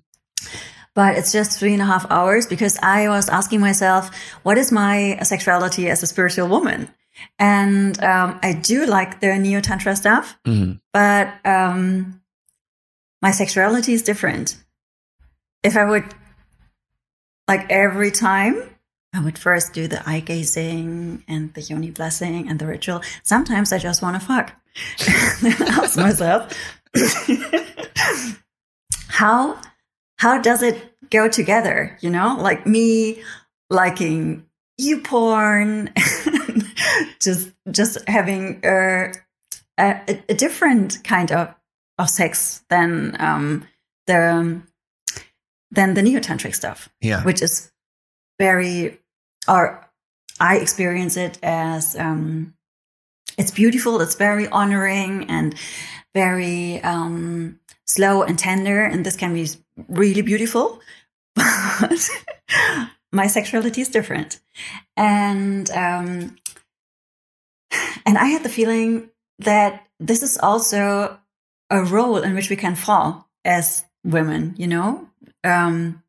[0.96, 4.10] But it's just three and a half hours because I was asking myself,
[4.42, 6.90] what is my sexuality as a spiritual woman?
[7.40, 10.80] And um, I do like the neo tantra stuff, Mhm.
[10.94, 12.22] but um,
[13.22, 14.58] my sexuality is different.
[15.64, 16.06] If I would,
[17.48, 18.62] like every time,
[19.16, 23.02] I would first do the eye gazing and the yoni blessing and the ritual.
[23.24, 24.54] Sometimes I just want to fuck.
[25.42, 26.54] then ask myself,
[29.08, 29.60] how
[30.18, 31.98] how does it go together?
[32.02, 33.24] You know, like me
[33.70, 34.46] liking
[34.78, 35.92] you porn,
[37.20, 39.12] just just having a,
[39.80, 41.54] a, a different kind of
[41.98, 43.68] of sex than um,
[44.06, 44.62] the
[45.72, 46.90] than the neo tantric stuff.
[47.02, 47.24] Yeah.
[47.24, 47.72] which is
[48.40, 49.00] very
[49.48, 49.84] or
[50.40, 52.54] i experience it as um
[53.38, 55.56] it's beautiful it's very honoring and
[56.14, 59.48] very um slow and tender and this can be
[59.88, 60.80] really beautiful.
[61.80, 62.10] But
[63.12, 64.40] my sexuality is different.
[64.96, 66.36] And um
[68.06, 69.10] and i had the feeling
[69.40, 71.18] that this is also
[71.70, 75.08] a role in which we can fall as women you know?
[75.44, 76.04] Um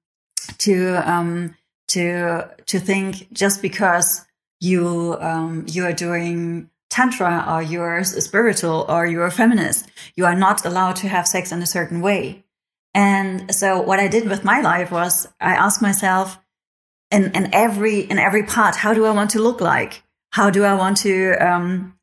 [0.59, 1.57] to um
[1.89, 4.25] to to think just because
[4.61, 9.87] you um you are doing tantra or you're spiritual or you're a feminist
[10.17, 12.45] you are not allowed to have sex in a certain way.
[12.95, 16.39] And so what i did with my life was i asked myself
[17.11, 20.65] in in every in every part how do i want to look like how do
[20.65, 21.95] i want to um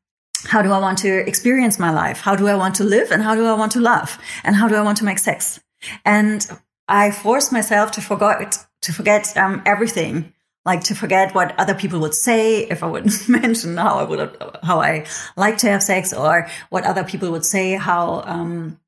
[0.46, 2.20] how do i want to experience my life?
[2.20, 4.18] How do i want to live and how do i want to love?
[4.44, 5.60] And how do i want to make sex?
[6.04, 6.46] And
[6.88, 10.32] I forced myself to forget to forget um, everything,
[10.64, 14.36] like to forget what other people would say if I would mention how I would
[14.62, 15.06] how I
[15.36, 18.78] like to have sex, or what other people would say how um,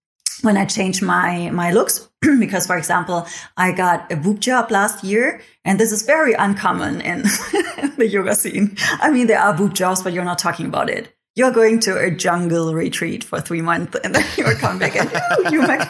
[0.43, 2.08] when I change my my looks.
[2.39, 7.01] because, for example, I got a boob job last year, and this is very uncommon
[7.01, 7.23] in
[7.97, 8.77] the yoga scene.
[9.01, 11.14] I mean, there are boob jobs, but you're not talking about it.
[11.37, 15.09] You're going to a jungle retreat for three months, and then you're coming back and
[15.53, 15.83] you make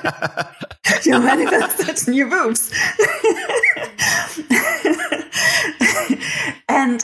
[1.07, 2.71] you manifested new boobs.
[6.69, 7.03] and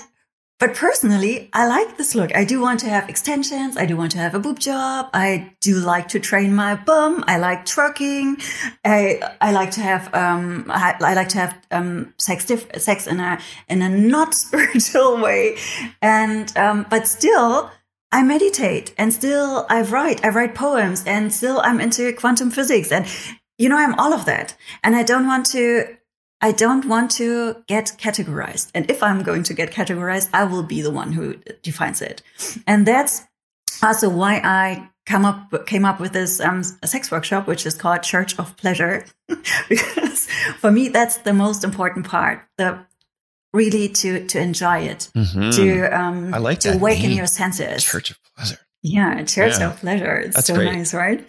[0.60, 2.34] but personally, I like this look.
[2.34, 3.76] I do want to have extensions.
[3.76, 5.10] I do want to have a boob job.
[5.12, 7.24] I do like to train my bum.
[7.26, 8.36] I like trucking.
[8.84, 13.08] I I like to have um I, I like to have um sex diff- sex
[13.08, 15.56] in a in a not spiritual way,
[16.00, 17.70] and um but still
[18.12, 20.24] I meditate and still I write.
[20.24, 23.06] I write poems and still I'm into quantum physics and
[23.58, 24.56] you know I'm all of that.
[24.84, 25.96] And I don't want to
[26.48, 27.28] I don't want to
[27.66, 28.66] get categorized.
[28.74, 32.22] And if I'm going to get categorized, I will be the one who defines it.
[32.66, 33.22] And that's
[33.82, 38.02] also why I come up came up with this um, sex workshop, which is called
[38.02, 39.04] Church of Pleasure,
[39.68, 40.26] because
[40.60, 42.38] for me that's the most important part.
[42.58, 42.78] The
[43.54, 45.54] really to to enjoy it, Mhm.
[45.56, 45.64] to
[46.00, 47.16] um, I like to awaken name.
[47.18, 47.84] your senses.
[47.84, 48.58] Church of Pleasure.
[48.82, 49.68] Yeah, Church Yeah.
[49.70, 50.16] of Pleasure.
[50.26, 50.72] It's That's so great.
[50.76, 51.24] nice, right?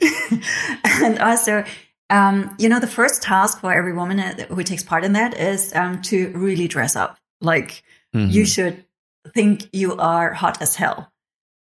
[1.03, 1.63] and also,
[2.09, 5.37] um, you know, the first task for every woman uh, who takes part in that
[5.37, 7.17] is um, to really dress up.
[7.41, 7.83] Like
[8.15, 8.31] Mhm.
[8.31, 8.85] you should
[9.33, 11.11] think you are hot as hell.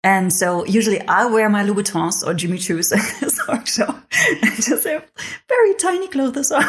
[0.03, 4.03] And so usually I wear my Louboutins or Jimmy Choos in this workshop
[4.41, 5.05] and just have
[5.47, 6.65] very tiny clothes on.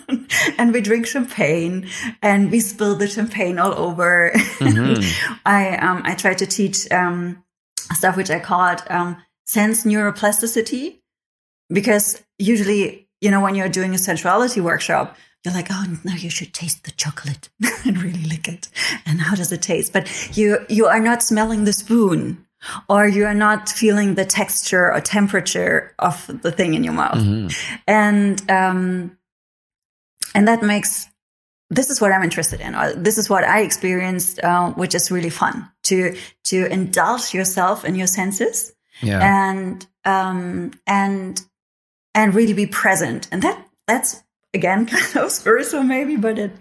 [0.58, 1.88] and we drink champagne
[2.22, 4.32] and we spill the champagne all over.
[4.58, 5.38] Mm-hmm.
[5.46, 7.44] I, um, I try to teach, um,
[7.92, 10.98] stuff which I call it, um, sense neuroplasticity
[11.68, 16.28] because usually, you know, when you're doing a sensuality workshop, you're like, oh, now you
[16.28, 17.48] should taste the chocolate
[17.86, 18.68] and really lick it.
[19.06, 19.92] And how does it taste?
[19.92, 22.44] But you, you are not smelling the spoon
[22.88, 27.18] or you are not feeling the texture or temperature of the thing in your mouth.
[27.18, 27.74] Mm-hmm.
[27.86, 29.16] And, um,
[30.34, 31.08] and that makes,
[31.70, 32.74] this is what I'm interested in.
[32.74, 37.84] Or this is what I experienced, uh, which is really fun to, to indulge yourself
[37.84, 38.72] in your senses.
[39.00, 39.20] Yeah.
[39.20, 41.40] And, um, and,
[42.14, 43.28] and really be present.
[43.32, 44.22] And that, that's
[44.54, 46.52] again kind of spiritual maybe but it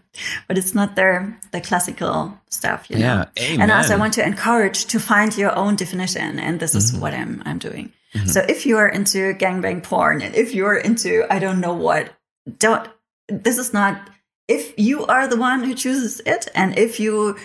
[0.47, 3.05] but it's not their the classical stuff you know?
[3.05, 3.61] yeah Amen.
[3.61, 7.01] and also i want to encourage to find your own definition and this is mm-hmm.
[7.01, 8.27] what i'm i'm doing mm-hmm.
[8.27, 12.13] so if you're into gangbang porn and if you're into i don't know what
[12.57, 12.89] don't
[13.27, 14.09] this is not
[14.47, 17.37] if you are the one who chooses it and if you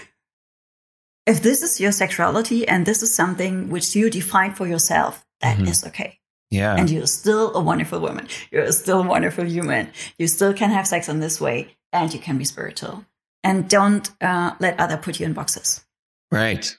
[1.27, 5.57] if this is your sexuality and this is something which you define for yourself that
[5.57, 5.69] mm-hmm.
[5.69, 6.21] is okay
[6.51, 6.77] yeah.
[6.77, 8.29] And you're still a wonderful woman.
[8.51, 9.91] You're still a wonderful human.
[10.19, 13.05] You still can have sex in this way and you can be spiritual.
[13.43, 15.85] And don't uh, let other put you in boxes.
[16.31, 16.77] Right.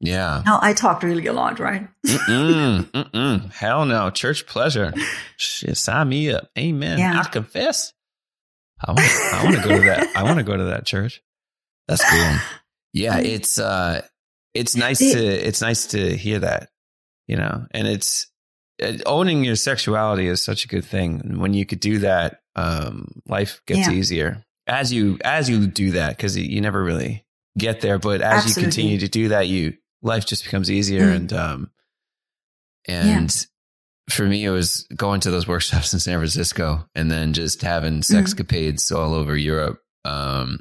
[0.00, 0.42] Yeah.
[0.44, 1.88] Now I talked really a lot, right?
[2.06, 3.52] mm-mm, mm-mm.
[3.52, 4.10] Hell no.
[4.10, 4.92] Church pleasure.
[5.36, 6.50] Shit, sign me up.
[6.58, 6.98] Amen.
[6.98, 7.20] Yeah.
[7.20, 7.92] I confess.
[8.84, 10.16] I want, I want to go to that.
[10.16, 11.22] I want to go to that church.
[11.88, 12.34] That's cool.
[12.92, 14.02] Yeah, it's uh,
[14.54, 16.70] it's nice to it's nice to hear that,
[17.26, 18.26] you know, and it's
[19.06, 21.20] owning your sexuality is such a good thing.
[21.24, 23.92] And when you could do that, um, life gets yeah.
[23.92, 27.24] easier as you as you do that because you never really
[27.56, 27.98] get there.
[27.98, 28.60] But as Absolutely.
[28.60, 31.06] you continue to do that, you life just becomes easier.
[31.06, 31.16] Mm.
[31.16, 31.70] And um,
[32.88, 34.14] and yeah.
[34.14, 38.00] for me, it was going to those workshops in San Francisco and then just having
[38.00, 38.16] mm-hmm.
[38.16, 38.96] sexcapades mm.
[38.96, 39.80] all over Europe.
[40.04, 40.60] Um,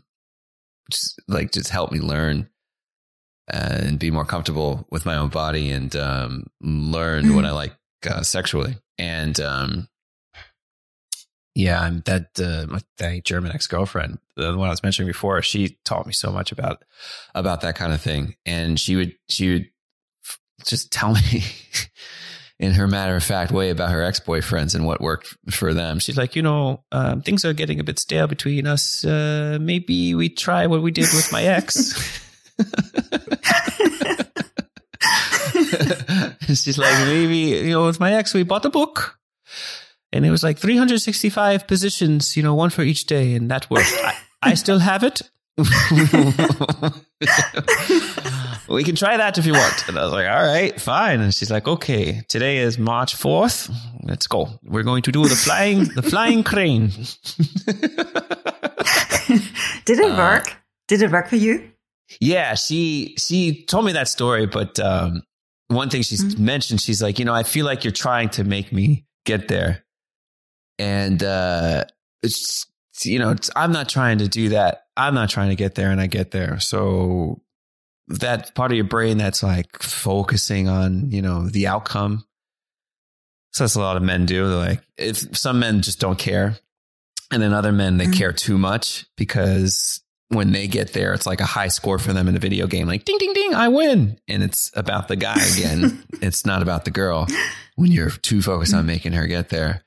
[0.92, 2.48] just like just help me learn
[3.48, 7.36] and be more comfortable with my own body and um, learn mm.
[7.36, 7.74] what I like
[8.06, 8.78] uh, sexually.
[8.98, 9.88] And um,
[11.54, 15.78] yeah, that uh, my, that German ex girlfriend, the one I was mentioning before, she
[15.86, 16.84] taught me so much about
[17.34, 18.36] about that kind of thing.
[18.46, 19.70] And she would she would
[20.66, 21.44] just tell me.
[22.58, 26.00] in her matter of fact way about her ex boyfriends and what worked for them.
[26.00, 29.04] She's like, you know, um, things are getting a bit stale between us.
[29.04, 32.22] Uh, maybe we try what we did with my ex.
[36.56, 39.20] she's like, maybe, you know, with my ex, we bought a book
[40.12, 43.34] and it was like 365 positions, you know, one for each day.
[43.34, 43.92] And that worked.
[44.02, 45.22] I, I still have it.
[48.68, 49.88] we can try that if you want.
[49.88, 51.22] And I was like, all right, fine.
[51.22, 53.74] And she's like, okay, today is March 4th.
[54.04, 54.60] Let's go.
[54.64, 56.88] We're going to do the flying, the flying crane.
[59.86, 60.56] Did it uh, work?
[60.88, 61.72] Did it work for you?
[62.22, 65.24] Yeah, she she told me that story, but um,
[65.68, 66.46] one thing she's mm-hmm.
[66.46, 69.84] mentioned, she's like, you know, I feel like you're trying to make me get there.
[70.78, 71.86] And, uh,
[72.22, 72.68] it's,
[73.04, 74.84] you know, it's, I'm not trying to do that.
[74.98, 76.60] I'm not trying to get there and I get there.
[76.60, 77.42] So
[78.08, 82.26] that part of your brain that's like focusing on, you know, the outcome.
[83.52, 84.48] So that's a lot of men do.
[84.48, 86.58] They're like, if some men just don't care.
[87.32, 88.14] And then other men, they mm-hmm.
[88.14, 92.28] care too much because when they get there, it's like a high score for them
[92.28, 94.20] in a video game, like ding, ding, ding, I win.
[94.28, 96.04] And it's about the guy again.
[96.22, 97.28] it's not about the girl
[97.76, 99.84] when you're too focused on making her get there.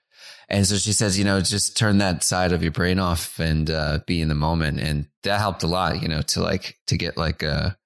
[0.48, 3.70] And so she says, you know, just turn that side of your brain off and
[3.70, 4.80] uh, be in the moment.
[4.80, 7.76] And that helped a lot, you know, to like, to get like a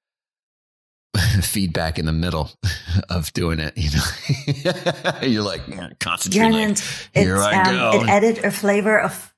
[1.43, 2.51] feedback in the middle
[3.09, 5.63] of doing it, you know, you're like,
[5.99, 6.53] concentrate.
[6.53, 6.79] Like,
[7.15, 8.03] Here I um, go.
[8.03, 9.32] It added a flavor of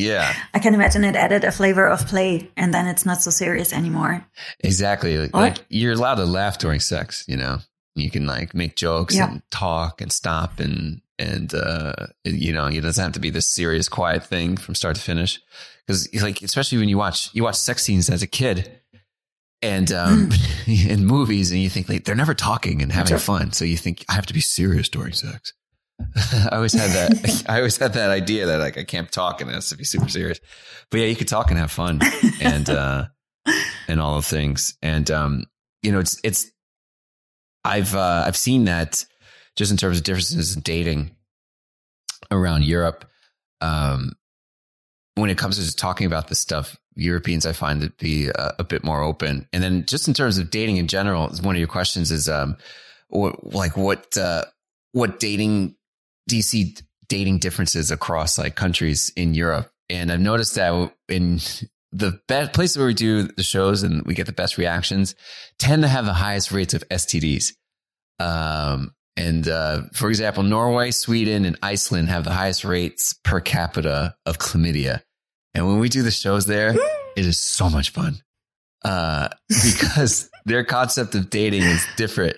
[0.00, 0.34] yeah.
[0.54, 3.72] I can imagine it added a flavor of play and then it's not so serious
[3.72, 4.26] anymore.
[4.60, 5.18] Exactly.
[5.18, 7.58] Like, like you're allowed to laugh during sex, you know.
[7.94, 9.30] You can like make jokes yeah.
[9.30, 13.48] and talk and stop and and uh you know, it doesn't have to be this
[13.48, 15.40] serious quiet thing from start to finish.
[15.88, 18.80] Cuz like especially when you watch you watch sex scenes as a kid
[19.60, 20.88] and um mm.
[20.88, 23.52] in movies and you think like they're never talking and having fun.
[23.52, 25.52] So you think I have to be serious during sex.
[26.50, 27.44] I always had that.
[27.48, 29.84] I always had that idea that like I can't talk and it has to be
[29.84, 30.40] super serious.
[30.90, 32.00] But yeah, you could talk and have fun
[32.40, 33.06] and uh
[33.88, 34.76] and all the things.
[34.82, 35.44] And um,
[35.82, 36.50] you know, it's it's
[37.64, 39.04] I've uh I've seen that
[39.56, 41.16] just in terms of differences in dating
[42.30, 43.04] around Europe.
[43.60, 44.12] Um
[45.16, 48.54] when it comes to just talking about this stuff, Europeans I find to be a,
[48.60, 49.48] a bit more open.
[49.52, 52.56] And then just in terms of dating in general, one of your questions is um
[53.10, 54.44] what, like what uh,
[54.92, 55.76] what dating
[56.28, 61.40] DC dating differences across like countries in Europe, and I've noticed that in
[61.92, 65.14] the best places where we do the shows and we get the best reactions
[65.58, 67.52] tend to have the highest rates of STDs.
[68.20, 74.14] Um, and uh, for example, Norway, Sweden, and Iceland have the highest rates per capita
[74.24, 75.02] of chlamydia.
[75.52, 76.70] And when we do the shows there,
[77.16, 78.22] it is so much fun
[78.84, 82.36] uh, because their concept of dating is different.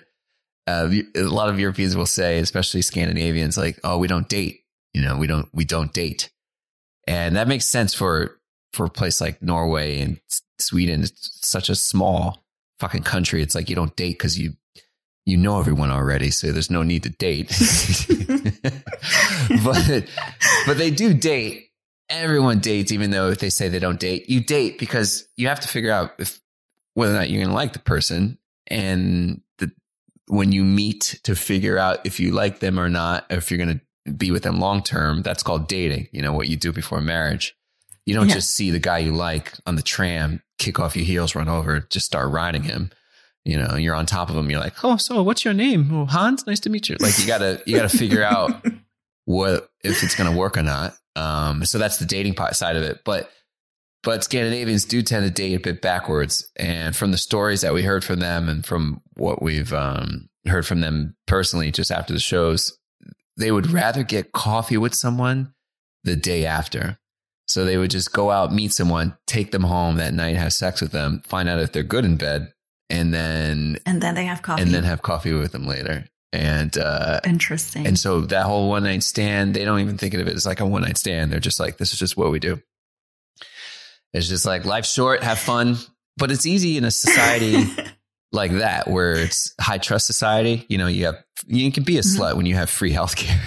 [0.65, 4.61] Uh, a lot of Europeans will say, especially Scandinavians, like, "Oh, we don't date."
[4.93, 6.31] You know, we don't we don't date,
[7.07, 8.39] and that makes sense for
[8.71, 10.19] for a place like Norway and
[10.59, 11.01] Sweden.
[11.01, 12.45] It's such a small
[12.79, 13.41] fucking country.
[13.41, 14.53] It's like you don't date because you
[15.25, 17.47] you know everyone already, so there's no need to date.
[19.63, 20.05] but
[20.65, 21.69] but they do date.
[22.09, 25.61] Everyone dates, even though if they say they don't date, you date because you have
[25.61, 26.39] to figure out if
[26.93, 28.37] whether or not you're going to like the person,
[28.67, 29.41] and
[30.27, 33.79] when you meet to figure out if you like them or not, if you're going
[33.79, 36.07] to be with them long term, that's called dating.
[36.11, 37.55] You know what you do before marriage.
[38.05, 38.35] You don't yeah.
[38.35, 41.79] just see the guy you like on the tram, kick off your heels, run over,
[41.89, 42.91] just start riding him
[43.45, 44.49] you know, you're on top of him.
[44.49, 45.93] You're like, oh, so what's your name?
[45.93, 46.95] Oh, Hans, nice to meet you.
[46.99, 48.65] Like you gotta, you gotta figure out
[49.25, 50.95] what if it's gonna work or not.
[51.15, 53.01] Um, so that's the dating side of it.
[53.03, 53.29] But
[54.03, 56.51] but Scandinavians do tend to date a bit backwards.
[56.57, 60.67] And from the stories that we heard from them, and from what we've um, heard
[60.67, 62.77] from them personally, just after the shows,
[63.37, 65.53] they would rather get coffee with someone
[66.03, 66.99] the day after.
[67.47, 70.81] So they would just go out, meet someone, take them home that night, have sex
[70.81, 72.51] with them, find out if they're good in bed,
[72.89, 74.61] and then and then they have coffee.
[74.61, 76.05] and then have coffee with them later.
[76.31, 77.85] And uh interesting.
[77.85, 80.61] and so that whole one night stand they don't even think of it as like
[80.61, 81.31] a one night stand.
[81.31, 82.59] They're just like this is just what we do
[84.13, 85.77] it's just like life's short have fun
[86.17, 87.65] but it's easy in a society
[88.31, 92.01] like that where it's high trust society you know you have you can be a
[92.01, 92.21] mm-hmm.
[92.21, 93.39] slut when you have free healthcare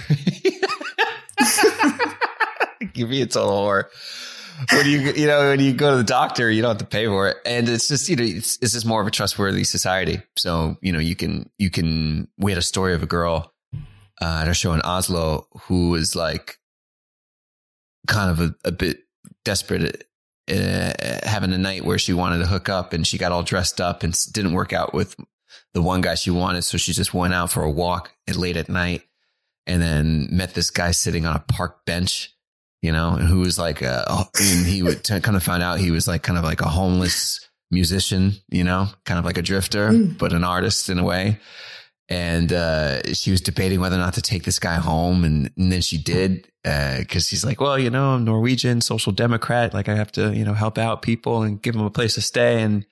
[2.80, 3.84] you can be a total whore
[4.72, 7.06] when you you know when you go to the doctor, you don't have to pay
[7.06, 10.22] for it, and it's just you know it's, it's just more of a trustworthy society.
[10.36, 12.28] So you know you can you can.
[12.38, 13.52] We had a story of a girl
[14.20, 16.58] uh, at a show in Oslo who was like
[18.06, 19.00] kind of a, a bit
[19.44, 20.04] desperate.
[20.49, 20.92] Uh,
[21.24, 24.05] having a night where she wanted to hook up and she got all dressed up
[24.05, 25.16] and didn't work out with
[25.74, 26.62] the one guy she wanted.
[26.62, 29.03] So she just went out for a walk at late at night
[29.66, 32.36] and then met this guy sitting on a park bench
[32.82, 35.90] you know, who was like, a, and he would t- kind of found out he
[35.90, 37.40] was like kind of like a homeless
[37.70, 40.16] musician, you know, kind of like a drifter, mm.
[40.16, 41.40] but an artist in a way.
[42.09, 45.72] And uh, she was debating whether or not to take this guy home, and, and
[45.72, 49.88] then she did because uh, he's like, well, you know, I'm Norwegian, social democrat, like
[49.88, 52.62] I have to, you know, help out people and give them a place to stay,
[52.62, 52.86] and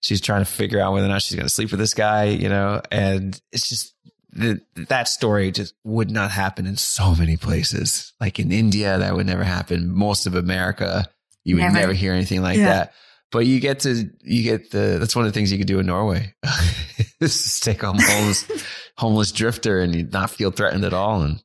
[0.00, 2.24] she's trying to figure out whether or not she's going to sleep with this guy,
[2.24, 3.94] you know, and it's just
[4.30, 8.12] the, that story just would not happen in so many places.
[8.20, 9.90] Like in India, that would never happen.
[9.90, 11.06] Most of America,
[11.42, 12.66] you would never, never hear anything like yeah.
[12.66, 12.92] that.
[13.32, 15.80] But you get to, you get the, that's one of the things you can do
[15.80, 16.34] in Norway.
[17.20, 18.46] Just take on homeless,
[18.96, 21.22] homeless drifter and you not feel threatened at all.
[21.22, 21.42] And,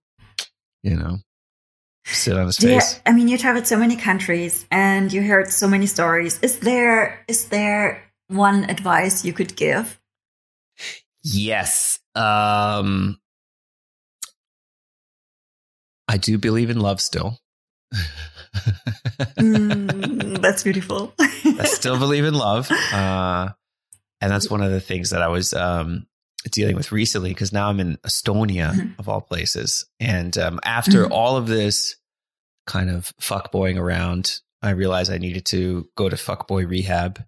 [0.84, 1.18] you know,
[2.06, 2.96] sit on his face.
[2.96, 6.40] Yeah, I mean, you traveled so many countries and you heard so many stories.
[6.42, 10.00] Is there, is there one advice you could give?
[11.24, 12.00] Yes.
[12.16, 13.20] Um,
[16.08, 17.38] I do believe in love still.
[19.40, 21.14] mm, that's beautiful.
[21.20, 22.70] I still believe in love.
[22.72, 23.50] Uh,
[24.22, 26.08] and that's one of the things that I was um,
[26.52, 29.00] dealing with recently because now I'm in Estonia, mm-hmm.
[29.00, 29.86] of all places.
[30.00, 31.14] And um, after mm-hmm.
[31.14, 31.96] all of this
[32.68, 37.24] kind of fuckboying around, I realized I needed to go to fuckboy rehab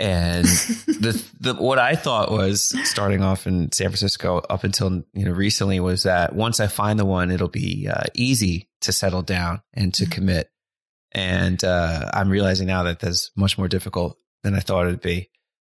[0.00, 0.46] and
[0.86, 5.32] the, the what I thought was starting off in San Francisco up until you know
[5.32, 9.60] recently was that once I find the one, it'll be uh, easy to settle down
[9.74, 10.12] and to mm-hmm.
[10.12, 10.50] commit.
[11.12, 15.28] And uh, I'm realizing now that that's much more difficult than I thought it'd be,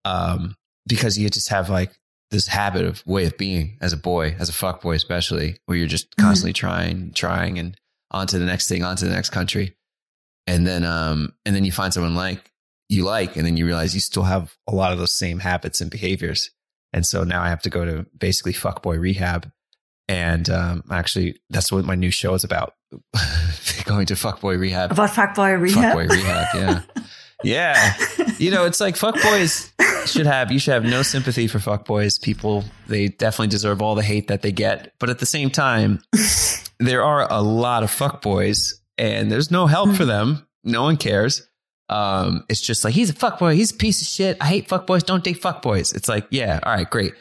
[0.05, 0.55] um,
[0.87, 1.91] because you just have like
[2.31, 5.77] this habit of way of being as a boy, as a fuck boy, especially where
[5.77, 6.25] you're just mm-hmm.
[6.25, 6.67] constantly mm-hmm.
[6.67, 7.75] trying, trying, and
[8.11, 9.75] on to the next thing, on to the next country,
[10.47, 12.52] and then um, and then you find someone like
[12.93, 15.81] you like, and then you realize you still have a lot of those same habits
[15.81, 16.51] and behaviors.
[16.93, 19.51] And so now I have to go to basically fuckboy rehab.
[20.07, 22.75] And um, actually, that's what my new show is about
[23.85, 24.91] going to fuckboy rehab.
[24.91, 25.95] About fuckboy rehab?
[25.95, 27.03] Fuckboy rehab, yeah.
[27.43, 27.93] yeah.
[28.37, 29.71] You know, it's like fuckboys
[30.07, 32.21] should have, you should have no sympathy for fuckboys.
[32.21, 34.93] People, they definitely deserve all the hate that they get.
[34.99, 36.01] But at the same time,
[36.79, 40.45] there are a lot of fuckboys and there's no help for them.
[40.63, 41.47] No one cares.
[41.93, 44.37] Um, it's just like he's a fuckboy, he's a piece of shit.
[44.41, 45.95] I hate fuckboys, don't date fuckboys.
[45.95, 47.13] It's like, yeah, all right, great.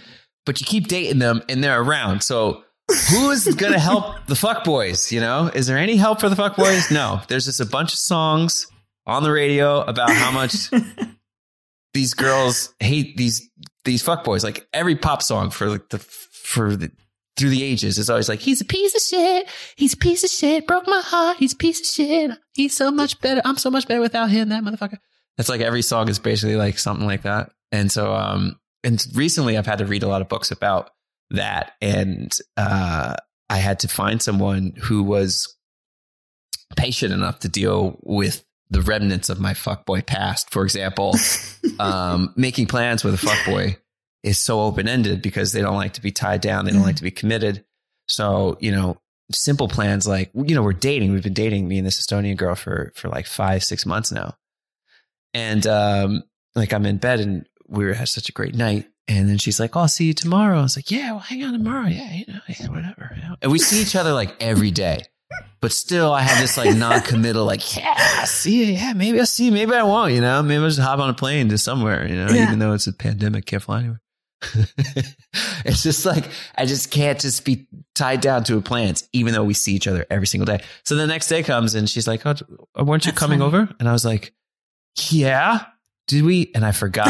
[0.47, 2.23] but you keep dating them and they're around.
[2.23, 2.63] So
[3.11, 5.13] who is going to help the fuck boys?
[5.13, 6.91] You know, is there any help for the fuck boys?
[6.91, 8.67] No, there's just a bunch of songs
[9.07, 10.71] on the radio about how much
[11.95, 13.51] these girls hate these
[13.85, 14.43] these fuck boys.
[14.45, 16.91] Like every pop song for like the for the
[17.37, 19.49] through the ages is always like he's a piece of shit.
[19.77, 20.67] He's a piece of shit.
[20.67, 21.39] Broke my heart.
[21.39, 22.31] He's a piece of shit.
[22.55, 23.41] He's so much better.
[23.45, 24.51] I'm so much better without him.
[24.51, 24.99] That motherfucker.
[25.37, 27.51] That's like every song is basically like something like that.
[27.71, 30.91] And so, um, and recently I've had to read a lot of books about
[31.31, 33.15] that, and uh,
[33.49, 35.57] I had to find someone who was
[36.77, 40.51] patient enough to deal with the remnants of my fuckboy past.
[40.51, 41.17] For example,
[41.79, 43.77] um, making plans with a fuckboy
[44.23, 46.65] is so open ended because they don't like to be tied down.
[46.65, 46.87] They don't mm.
[46.87, 47.65] like to be committed.
[48.09, 48.99] So, you know,
[49.33, 51.13] simple plans like, you know, we're dating.
[51.13, 54.37] We've been dating me and this Estonian girl for, for like five, six months now.
[55.35, 56.23] And, um,
[56.55, 58.87] like I'm in bed and we were had such a great night.
[59.09, 60.59] And then she's like, oh, I'll see you tomorrow.
[60.59, 61.87] I was like, yeah, well, hang on tomorrow.
[61.87, 63.17] Yeah, you know, yeah, whatever.
[63.41, 65.03] And we see each other like every day.
[65.61, 68.73] But still, I have this like non-committal, like, yeah, see you.
[68.75, 69.53] Yeah, maybe I'll see you.
[69.53, 72.17] Maybe I won't, you know, maybe I'll just hop on a plane to somewhere, you
[72.17, 72.45] know, yeah.
[72.45, 74.02] even though it's a pandemic, can't fly anywhere.
[75.65, 79.45] it's just like I just can't just be tied down to a plans, even though
[79.45, 80.63] we see each other every single day.
[80.85, 82.35] So the next day comes and she's like, "Oh,
[82.85, 83.65] weren't you That's coming funny.
[83.65, 84.33] over?" And I was like,
[85.11, 85.65] "Yeah,
[86.09, 87.09] did we?" And I forgot.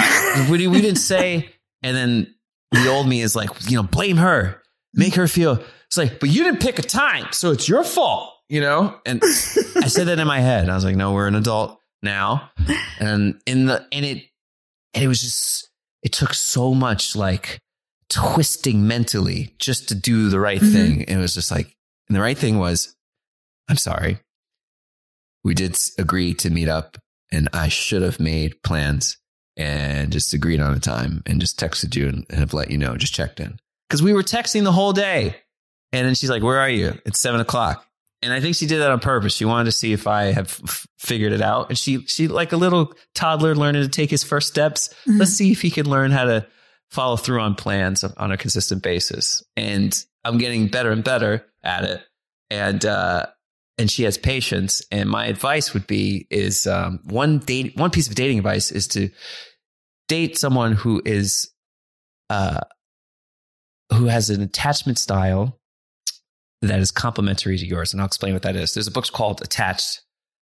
[0.50, 1.48] we, we didn't say.
[1.82, 2.34] And then
[2.70, 4.62] the old me is like, you know, blame her,
[4.94, 5.62] make her feel.
[5.86, 8.98] It's like, but you didn't pick a time, so it's your fault, you know.
[9.04, 10.68] And I said that in my head.
[10.68, 12.50] I was like, no, we're an adult now,
[12.98, 14.24] and in the and it
[14.94, 15.68] and it was just
[16.02, 17.60] it took so much like
[18.08, 20.72] twisting mentally just to do the right mm-hmm.
[20.72, 21.04] thing.
[21.04, 21.74] And it was just like,
[22.08, 22.94] and the right thing was,
[23.68, 24.18] I'm sorry.
[25.44, 26.98] We did agree to meet up
[27.32, 29.18] and I should have made plans
[29.56, 32.78] and just agreed on a time and just texted you and, and have let you
[32.78, 33.58] know, just checked in.
[33.88, 35.36] Cause we were texting the whole day.
[35.92, 36.98] And then she's like, where are you?
[37.04, 37.86] It's seven o'clock.
[38.22, 39.34] And I think she did that on purpose.
[39.34, 41.70] She wanted to see if I have f- figured it out.
[41.70, 44.94] And she, she like a little toddler learning to take his first steps.
[45.06, 45.18] Mm-hmm.
[45.18, 46.46] Let's see if he can learn how to
[46.90, 49.42] follow through on plans on a consistent basis.
[49.56, 49.92] And
[50.24, 52.00] I'm getting better and better at it.
[52.48, 53.26] And, uh,
[53.76, 54.82] and she has patience.
[54.92, 58.86] And my advice would be is, um, one date, one piece of dating advice is
[58.88, 59.10] to
[60.06, 61.50] date someone who is,
[62.30, 62.60] uh,
[63.92, 65.58] who has an attachment style
[66.62, 67.92] that is complementary to yours.
[67.92, 68.74] And I'll explain what that is.
[68.74, 70.02] There's a book called Attached,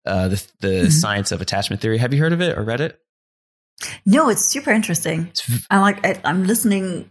[0.05, 0.89] uh, the, the mm-hmm.
[0.89, 1.97] science of attachment theory.
[1.97, 2.99] Have you heard of it or read it?
[4.05, 5.31] No, it's super interesting.
[5.69, 7.09] I'm like, I, am listening.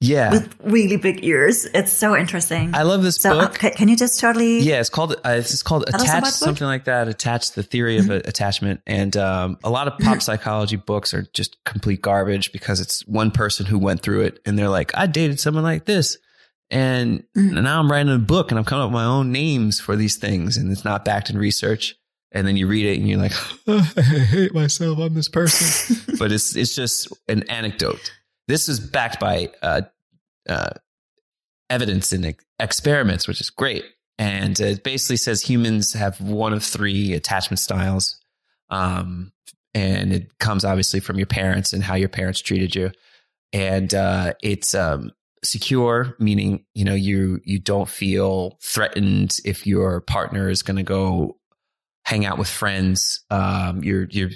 [0.00, 1.64] Yeah, with really big ears.
[1.74, 2.72] It's so interesting.
[2.72, 3.56] I love this so, book.
[3.56, 4.60] Okay, can you just totally?
[4.60, 5.14] Yeah, it's called.
[5.24, 7.08] Uh, it's called attached, something like that.
[7.08, 8.12] Attached, the theory mm-hmm.
[8.12, 12.80] of attachment, and um, a lot of pop psychology books are just complete garbage because
[12.80, 16.16] it's one person who went through it, and they're like, I dated someone like this,
[16.70, 17.62] and mm.
[17.62, 20.16] now I'm writing a book and I'm coming up with my own names for these
[20.16, 21.94] things and it's not backed in research.
[22.30, 23.32] And then you read it and you're like,
[23.66, 24.98] oh, I hate myself.
[24.98, 26.16] I'm this person.
[26.18, 28.12] but it's, it's just an anecdote.
[28.48, 29.82] This is backed by, uh,
[30.48, 30.70] uh,
[31.70, 33.84] evidence and experiments, which is great.
[34.18, 38.18] And it basically says humans have one of three attachment styles.
[38.68, 39.32] Um,
[39.74, 42.90] and it comes obviously from your parents and how your parents treated you.
[43.54, 45.12] And, uh, it's, um,
[45.44, 50.82] secure meaning you know you you don't feel threatened if your partner is going to
[50.82, 51.36] go
[52.04, 53.24] hang out with friends.
[53.30, 54.30] Um you're you're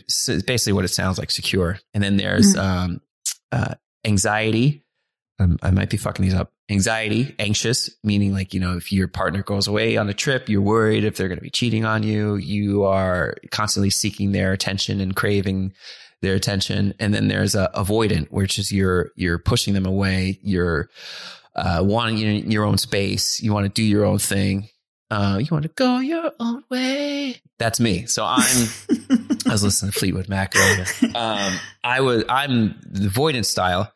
[0.47, 1.79] basically what it sounds like secure.
[1.95, 2.61] And then there's mm-hmm.
[2.61, 3.01] um
[3.51, 3.75] uh
[4.05, 4.85] anxiety.
[5.39, 6.53] Um, i might be fucking these up.
[6.71, 10.63] Anxiety anxious meaning like you know if your partner goes away on a trip you're
[10.63, 12.37] worried if they're going to be cheating on you.
[12.37, 15.73] You are constantly seeking their attention and craving
[16.23, 16.95] their attention.
[16.99, 20.39] And then there's a avoidant, which is you're, you're pushing them away.
[20.43, 20.89] You're,
[21.55, 23.43] uh, wanting your own space.
[23.43, 24.69] You want to do your own thing.
[25.11, 27.37] Uh, you want to go your own way.
[27.59, 28.07] That's me.
[28.07, 28.69] So I'm,
[29.47, 30.87] I was listening to Fleetwood Mac earlier.
[31.15, 33.93] Um, I was, I'm the avoidance style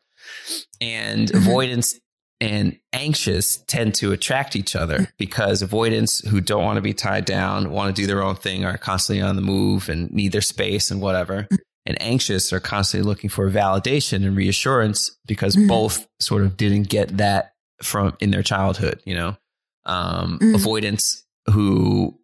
[0.80, 1.98] and avoidance
[2.38, 7.24] and anxious tend to attract each other because avoidants who don't want to be tied
[7.24, 10.42] down, want to do their own thing, are constantly on the move and need their
[10.42, 11.48] space and whatever
[11.86, 15.68] and anxious are constantly looking for validation and reassurance because mm-hmm.
[15.68, 19.36] both sort of didn't get that from in their childhood, you know,
[19.84, 20.54] um, mm-hmm.
[20.54, 22.18] avoidance who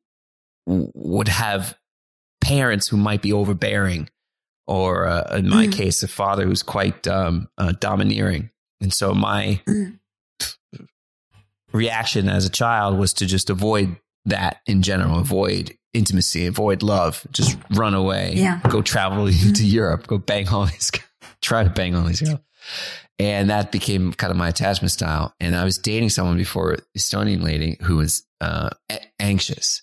[0.67, 1.77] would have
[2.41, 4.09] parents who might be overbearing
[4.67, 5.73] or uh, in my mm-hmm.
[5.73, 8.51] case, a father who's quite um, uh, domineering.
[8.81, 10.85] And so my mm-hmm.
[11.73, 17.27] reaction as a child was to just avoid that in general, avoid intimacy, avoid love,
[17.33, 18.61] just run away, yeah.
[18.69, 19.53] go travel mm-hmm.
[19.53, 20.91] to Europe, go bang all these,
[21.43, 22.41] try to bang all these girls.
[23.19, 25.35] And that became kind of my attachment style.
[25.39, 28.71] And I was dating someone before, Estonian lady who was uh,
[29.21, 29.83] anxious.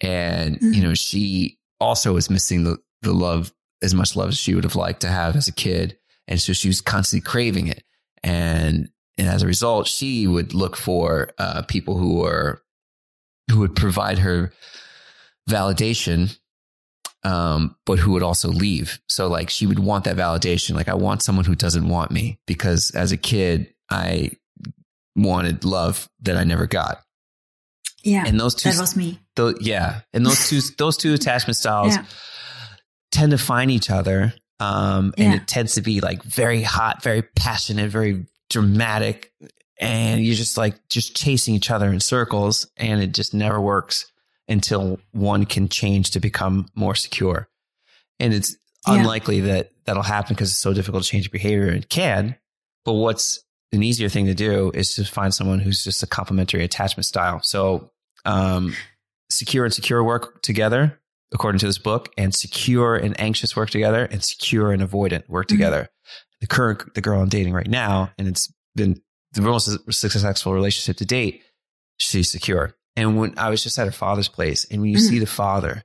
[0.00, 0.72] And, mm-hmm.
[0.72, 4.64] you know, she also was missing the, the love, as much love as she would
[4.64, 5.98] have liked to have as a kid.
[6.26, 7.82] And so she was constantly craving it.
[8.22, 8.88] And,
[9.18, 12.62] and as a result, she would look for uh, people who were,
[13.50, 14.52] who would provide her
[15.50, 16.36] validation
[17.22, 19.00] um, but who would also leave.
[19.08, 20.74] So like she would want that validation.
[20.74, 24.32] Like I want someone who doesn't want me because as a kid, I
[25.16, 27.02] wanted love that I never got.
[28.02, 28.24] Yeah.
[28.26, 29.18] And those two, that was me.
[29.36, 30.00] Th- yeah.
[30.12, 32.04] And those two, those two attachment styles yeah.
[33.10, 34.32] tend to find each other.
[34.58, 35.36] Um, and yeah.
[35.36, 39.32] it tends to be like very hot, very passionate, very dramatic.
[39.78, 44.10] And you're just like, just chasing each other in circles and it just never works
[44.50, 47.48] until one can change to become more secure.
[48.18, 48.96] And it's yeah.
[48.96, 52.36] unlikely that that'll happen because it's so difficult to change behavior It can.
[52.84, 53.42] But what's
[53.72, 57.40] an easier thing to do is to find someone who's just a complementary attachment style.
[57.42, 57.90] So,
[58.24, 58.74] um,
[59.30, 60.98] secure and secure work together,
[61.32, 65.46] according to this book, and secure and anxious work together, and secure and avoidant work
[65.46, 65.56] mm-hmm.
[65.56, 65.88] together.
[66.40, 69.00] The current, the girl I'm dating right now, and it's been
[69.32, 71.42] the most successful relationship to date.
[71.98, 72.74] She's secure.
[73.00, 75.20] And when I was just at her father's place, and when you see mm-hmm.
[75.20, 75.82] the father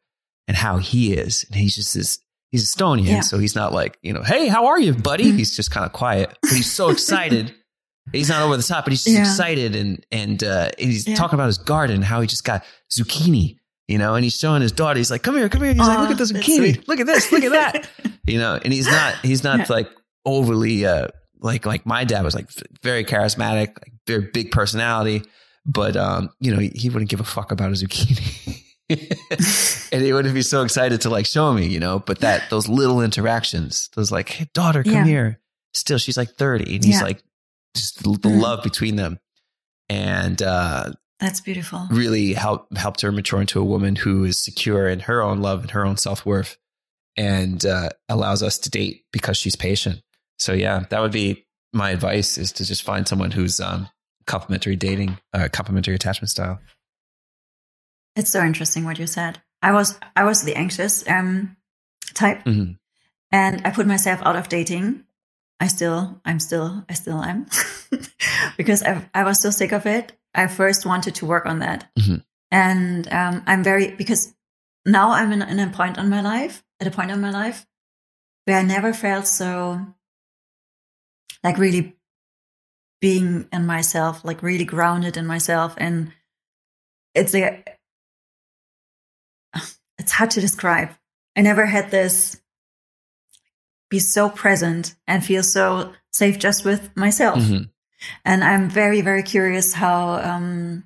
[0.50, 2.20] and how he is, and he's just this,
[2.52, 3.22] he's Estonian, yeah.
[3.22, 5.26] so he's not like, you know, hey, how are you, buddy?
[5.26, 5.38] Mm-hmm.
[5.38, 7.56] He's just kind of quiet, but he's so excited.
[8.12, 9.22] he's not over the top, but he's just yeah.
[9.22, 11.16] excited and and, uh, and he's yeah.
[11.16, 13.56] talking about his garden, how he just got zucchini,
[13.88, 14.98] you know, and he's showing his daughter.
[14.98, 16.86] He's like, "Come here, come here." He's like, "Look at the zucchini.
[16.86, 17.32] Look at this.
[17.32, 17.90] Look at that."
[18.28, 19.90] you know, and he's not he's not like
[20.26, 21.08] overly uh,
[21.40, 22.50] like like my dad was like
[22.82, 25.24] very charismatic, like very big personality.
[25.66, 28.62] But um, you know, he, he wouldn't give a fuck about a zucchini.
[29.92, 32.00] and he wouldn't be so excited to like show me, you know.
[32.00, 35.06] But that those little interactions, those like, hey, daughter, come yeah.
[35.06, 35.40] here.
[35.74, 36.76] Still, she's like 30.
[36.76, 37.04] And he's yeah.
[37.04, 37.24] like
[37.76, 38.42] just the mm.
[38.42, 39.20] love between them.
[39.90, 41.88] And uh that's beautiful.
[41.92, 45.62] Really helped helped her mature into a woman who is secure in her own love
[45.62, 46.58] and her own self worth
[47.18, 50.02] and uh allows us to date because she's patient.
[50.38, 53.90] So yeah, that would be my advice is to just find someone who's um
[54.28, 56.60] complementary dating, uh, complementary attachment style.
[58.16, 59.42] It's so interesting what you said.
[59.62, 61.58] I was I was the anxious um,
[62.14, 62.74] type, mm-hmm.
[63.32, 65.04] and I put myself out of dating.
[65.60, 67.48] I still I'm still I still am
[68.58, 70.14] because I I was so sick of it.
[70.34, 72.18] I first wanted to work on that, mm-hmm.
[72.52, 74.34] and um, I'm very because
[74.86, 77.66] now I'm in, in a point in my life at a point in my life
[78.46, 79.82] where I never felt so
[81.44, 81.96] like really
[83.02, 85.76] being in myself, like really grounded in myself.
[85.78, 86.12] And
[87.14, 87.64] it's a,
[89.98, 90.90] it's hard to describe.
[91.36, 92.42] I never had this
[93.90, 97.40] be so present and feel so safe just with myself.
[97.40, 97.64] Mm-hmm.
[98.24, 100.86] And I'm very, very curious how, um,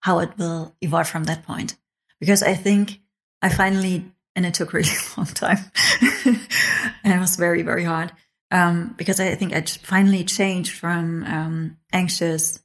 [0.00, 1.76] how it will evolve from that point.
[2.20, 3.00] Because I think
[3.42, 5.58] I finally, and it took really long time
[6.24, 8.12] and it was very, very hard
[8.50, 12.62] um, because I think I finally changed from um, anxious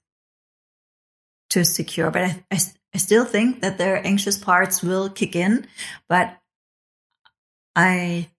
[1.52, 2.12] to secure.
[2.12, 2.60] But I, I,
[2.94, 5.68] I still think that their anxious parts will kick in,
[6.08, 6.38] but
[7.76, 8.30] I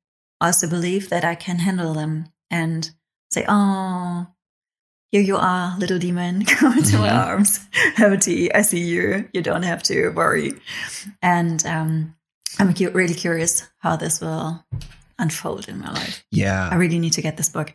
[0.41, 2.91] also believe that I can handle them and
[3.31, 4.27] say, "Oh,
[5.11, 7.03] here you are, little demon, come into mm-hmm.
[7.03, 7.67] my arms,
[7.97, 8.53] have a tea.
[8.53, 9.29] I see you.
[9.33, 10.53] You don't have to worry."
[11.23, 12.15] And um,
[12.59, 14.65] I'm really curious how this will
[15.23, 16.25] unfold in my life.
[16.31, 16.69] Yeah.
[16.71, 17.73] I really need to get this book.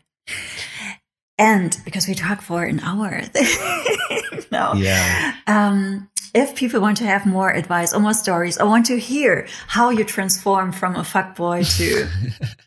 [1.40, 3.22] And because we talk for an hour
[4.52, 4.74] no.
[4.76, 5.36] Yeah.
[5.48, 9.48] Um, if people want to have more advice or more stories, or want to hear
[9.68, 12.08] how you transform from a fuckboy to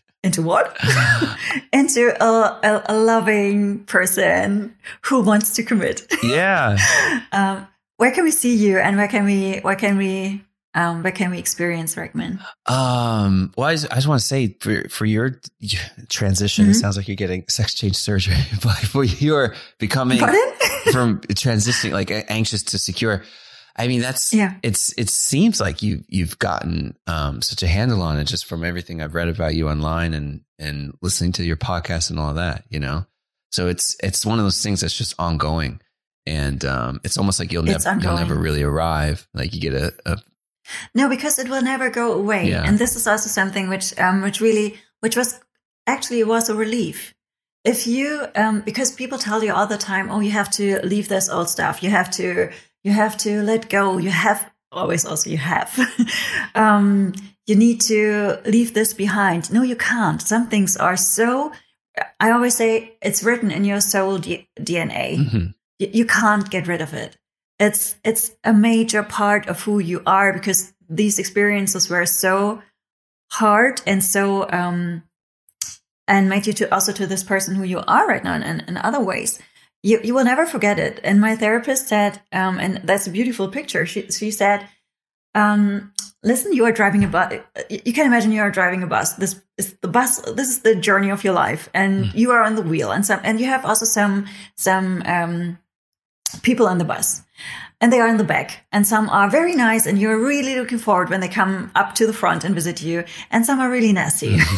[0.25, 0.77] into what?
[1.73, 6.07] into a, a, a, loving person who wants to commit.
[6.23, 6.79] Yeah.
[7.33, 7.67] um,
[7.97, 10.43] where can we see you, and where can we where can we
[10.75, 12.39] um, but can we experience Rickman?
[12.67, 15.41] Um, well, I just, I just, want to say for, for your
[16.09, 16.73] transition, mm-hmm.
[16.73, 20.19] it sounds like you're getting sex change surgery, but for you're becoming
[20.93, 23.25] from transitioning like anxious to secure.
[23.77, 28.03] I mean, that's, yeah, it's, it seems like you, you've gotten, um, such a handle
[28.03, 31.57] on it just from everything I've read about you online and, and listening to your
[31.57, 33.07] podcast and all that, you know?
[33.51, 35.81] So it's, it's one of those things that's just ongoing
[36.27, 39.27] and um, it's almost like you'll never you'll never really arrive.
[39.35, 40.19] Like you get a, a,
[40.95, 42.51] no, because it will never go away.
[42.51, 42.65] Yeah.
[42.65, 45.41] And this is also something which, um, which really, which was
[45.87, 47.15] actually was a relief.
[47.65, 51.09] If you, um, because people tell you all the time, oh, you have to leave
[51.09, 51.83] this old stuff.
[51.83, 52.51] You have to,
[52.85, 53.99] you have to let go.
[53.99, 55.79] You have always also you have.
[56.55, 57.13] um,
[57.47, 59.53] you need to leave this behind.
[59.53, 60.23] No, you can't.
[60.23, 61.53] Some things are so
[62.19, 65.19] I always say it's written in your soul D- DNA.
[65.19, 65.47] Mm-hmm.
[65.81, 67.17] Y- you can't get rid of it.
[67.61, 72.63] It's it's a major part of who you are because these experiences were so
[73.31, 75.05] hard and so um
[76.09, 78.77] and made you to also to this person who you are right now and in
[78.77, 79.39] other ways
[79.83, 81.01] you, you will never forget it.
[81.03, 83.87] And my therapist said, um, and that's a beautiful picture.
[83.87, 84.67] She, she said,
[85.35, 85.93] um,
[86.23, 87.35] listen, you are driving a bus.
[87.71, 89.15] You can imagine you are driving a bus.
[89.15, 90.21] This is the bus.
[90.33, 92.15] This is the journey of your life and mm.
[92.15, 95.59] you are on the wheel and some, and you have also some, some, um,
[96.41, 97.23] people on the bus.
[97.81, 98.67] And they are in the back.
[98.73, 102.07] And some are very nice and you're really looking forward when they come up to
[102.07, 103.05] the front and visit you.
[103.31, 104.39] And some are really nasty.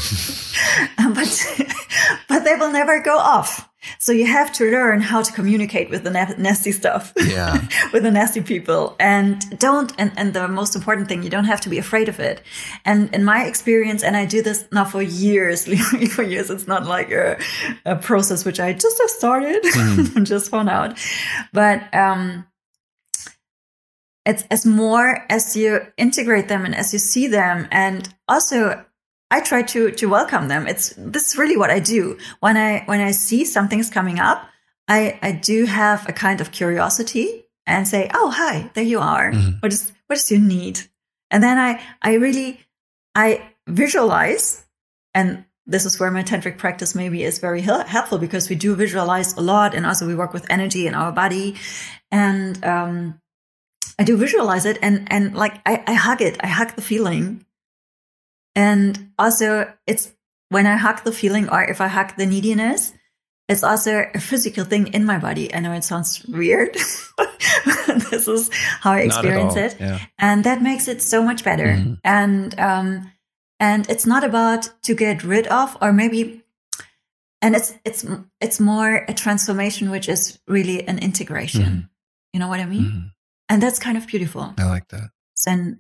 [1.14, 1.47] But
[2.29, 3.68] but they will never go off
[3.99, 8.11] so you have to learn how to communicate with the nasty stuff, yeah, with the
[8.11, 9.93] nasty people, and don't.
[9.99, 12.43] And, and the most important thing, you don't have to be afraid of it.
[12.85, 15.64] And in my experience, and I do this now for years,
[16.12, 17.39] for years, it's not like a,
[17.85, 20.24] a process which I just have started, mm.
[20.24, 20.99] just found out,
[21.53, 22.47] but um,
[24.24, 28.85] it's as more as you integrate them and as you see them, and also
[29.33, 30.66] I try to to welcome them.
[30.66, 34.47] It's this is really what I do when I when I see something's coming up.
[34.89, 39.33] I I do have a kind of curiosity and say, "Oh, hi, there you are.
[39.33, 39.59] Mm-hmm.
[39.61, 40.80] What is what is your need?"
[41.30, 42.61] And then I I really
[43.14, 44.66] I visualize,
[45.14, 49.33] and this is where my tantric practice maybe is very helpful because we do visualize
[49.37, 51.57] a lot, and also we work with energy in our body,
[52.11, 53.20] and um,
[53.99, 57.47] I do visualize it, and and like I, I hug it, I hug the feeling,
[58.55, 60.13] and also, it's
[60.49, 62.93] when I hug the feeling or if I hug the neediness,
[63.49, 65.53] it's also a physical thing in my body.
[65.55, 66.75] I know it sounds weird.
[68.11, 68.51] this is
[68.81, 69.77] how I experience it.
[69.81, 69.99] Yeah.
[70.19, 71.67] And that makes it so much better.
[71.67, 71.95] Mm-hmm.
[72.05, 73.13] And, um,
[73.59, 76.43] and it's not about to get rid of or maybe,
[77.41, 78.07] and it's, it's,
[78.41, 81.63] it's more a transformation, which is really an integration.
[81.63, 81.81] Mm-hmm.
[82.33, 82.85] You know what I mean?
[82.85, 83.07] Mm-hmm.
[83.49, 84.55] And that's kind of beautiful.
[84.59, 85.11] I like that.
[85.47, 85.79] And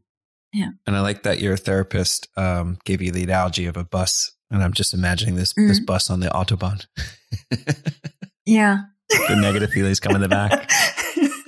[0.52, 0.70] yeah.
[0.86, 4.32] And I like that your therapist um, gave you the analogy of a bus.
[4.50, 5.68] And I'm just imagining this mm-hmm.
[5.68, 6.84] this bus on the Autobahn.
[8.46, 8.82] yeah.
[9.08, 10.70] the negative feelings come in the back.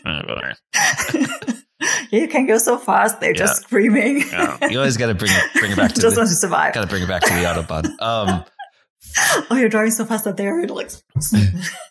[2.10, 3.36] you can go so fast; they're yeah.
[3.36, 4.24] just screaming.
[4.30, 4.68] yeah.
[4.68, 6.74] You always got to bring it bring it back to just the, want to survive.
[6.74, 8.00] Got to bring it back to the autobahn.
[8.00, 8.44] Um,
[9.50, 10.90] oh, you're driving so fast that they're like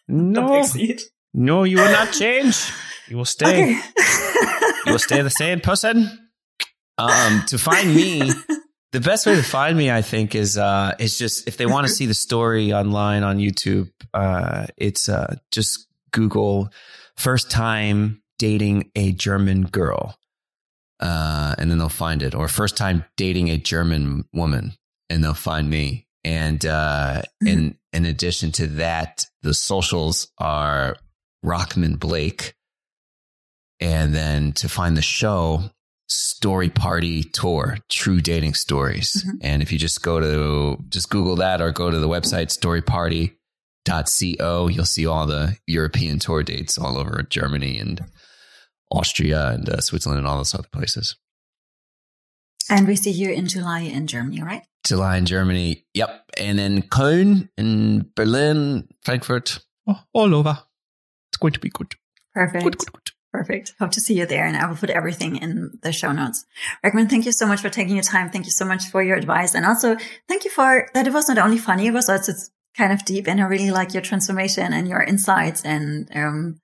[0.08, 0.64] no,
[1.34, 2.72] no, you will not change.
[3.08, 3.64] You will stay.
[3.64, 3.82] Okay.
[4.86, 6.23] you will stay the same person.
[6.98, 8.32] Um, to find me,
[8.92, 11.88] the best way to find me, I think, is uh, is just if they want
[11.88, 16.70] to see the story online on YouTube, uh, it's uh, just Google
[17.18, 20.18] first time dating a German girl,
[21.00, 24.74] uh, and then they'll find it, or first time dating a German woman,
[25.10, 26.08] and they'll find me.
[26.24, 27.48] And uh, mm-hmm.
[27.48, 30.98] in in addition to that, the socials are
[31.44, 32.56] Rockman Blake.
[33.80, 35.70] And then to find the show,
[36.14, 39.26] story party tour, true dating stories.
[39.26, 39.38] Mm-hmm.
[39.42, 44.68] And if you just go to, just Google that or go to the website storyparty.co,
[44.68, 48.06] you'll see all the European tour dates all over Germany and
[48.92, 51.16] Austria and uh, Switzerland and all those other places.
[52.70, 54.64] And we see you in July in Germany, right?
[54.86, 55.86] July in Germany.
[55.94, 56.32] Yep.
[56.38, 60.60] And then Köln in Berlin, Frankfurt, oh, all over.
[61.30, 61.96] It's going to be good.
[62.34, 62.64] Perfect.
[62.64, 63.12] Good, good, good.
[63.34, 63.74] Perfect.
[63.80, 64.46] Hope to see you there.
[64.46, 66.46] And I will put everything in the show notes.
[66.84, 68.30] Recommend, thank you so much for taking your time.
[68.30, 69.56] Thank you so much for your advice.
[69.56, 71.08] And also thank you for that.
[71.08, 72.34] It was not only funny, it was also
[72.78, 73.28] kind of deep.
[73.28, 76.60] And I really like your transformation and your insights and, um,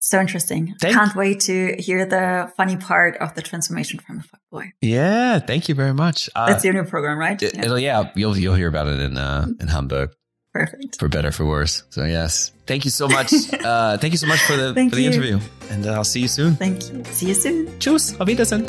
[0.00, 0.74] so interesting.
[0.80, 4.70] Thank Can't wait to hear the funny part of the transformation from a fuckboy.
[4.80, 6.30] Yeah, thank you very much.
[6.36, 7.42] Uh, That's your new program, right?
[7.42, 10.14] It, will yeah, you'll you'll hear about it in uh, in Hamburg.
[10.58, 10.98] Perfect.
[10.98, 11.84] For better, for worse.
[11.90, 13.32] So yes, thank you so much.
[13.64, 15.10] uh, thank you so much for the for the you.
[15.10, 15.38] interview,
[15.70, 16.56] and uh, I'll see you soon.
[16.56, 17.04] Thank you.
[17.12, 17.68] See you soon.
[17.78, 18.18] Tschüss.
[18.18, 18.66] Auf Wiedersehen.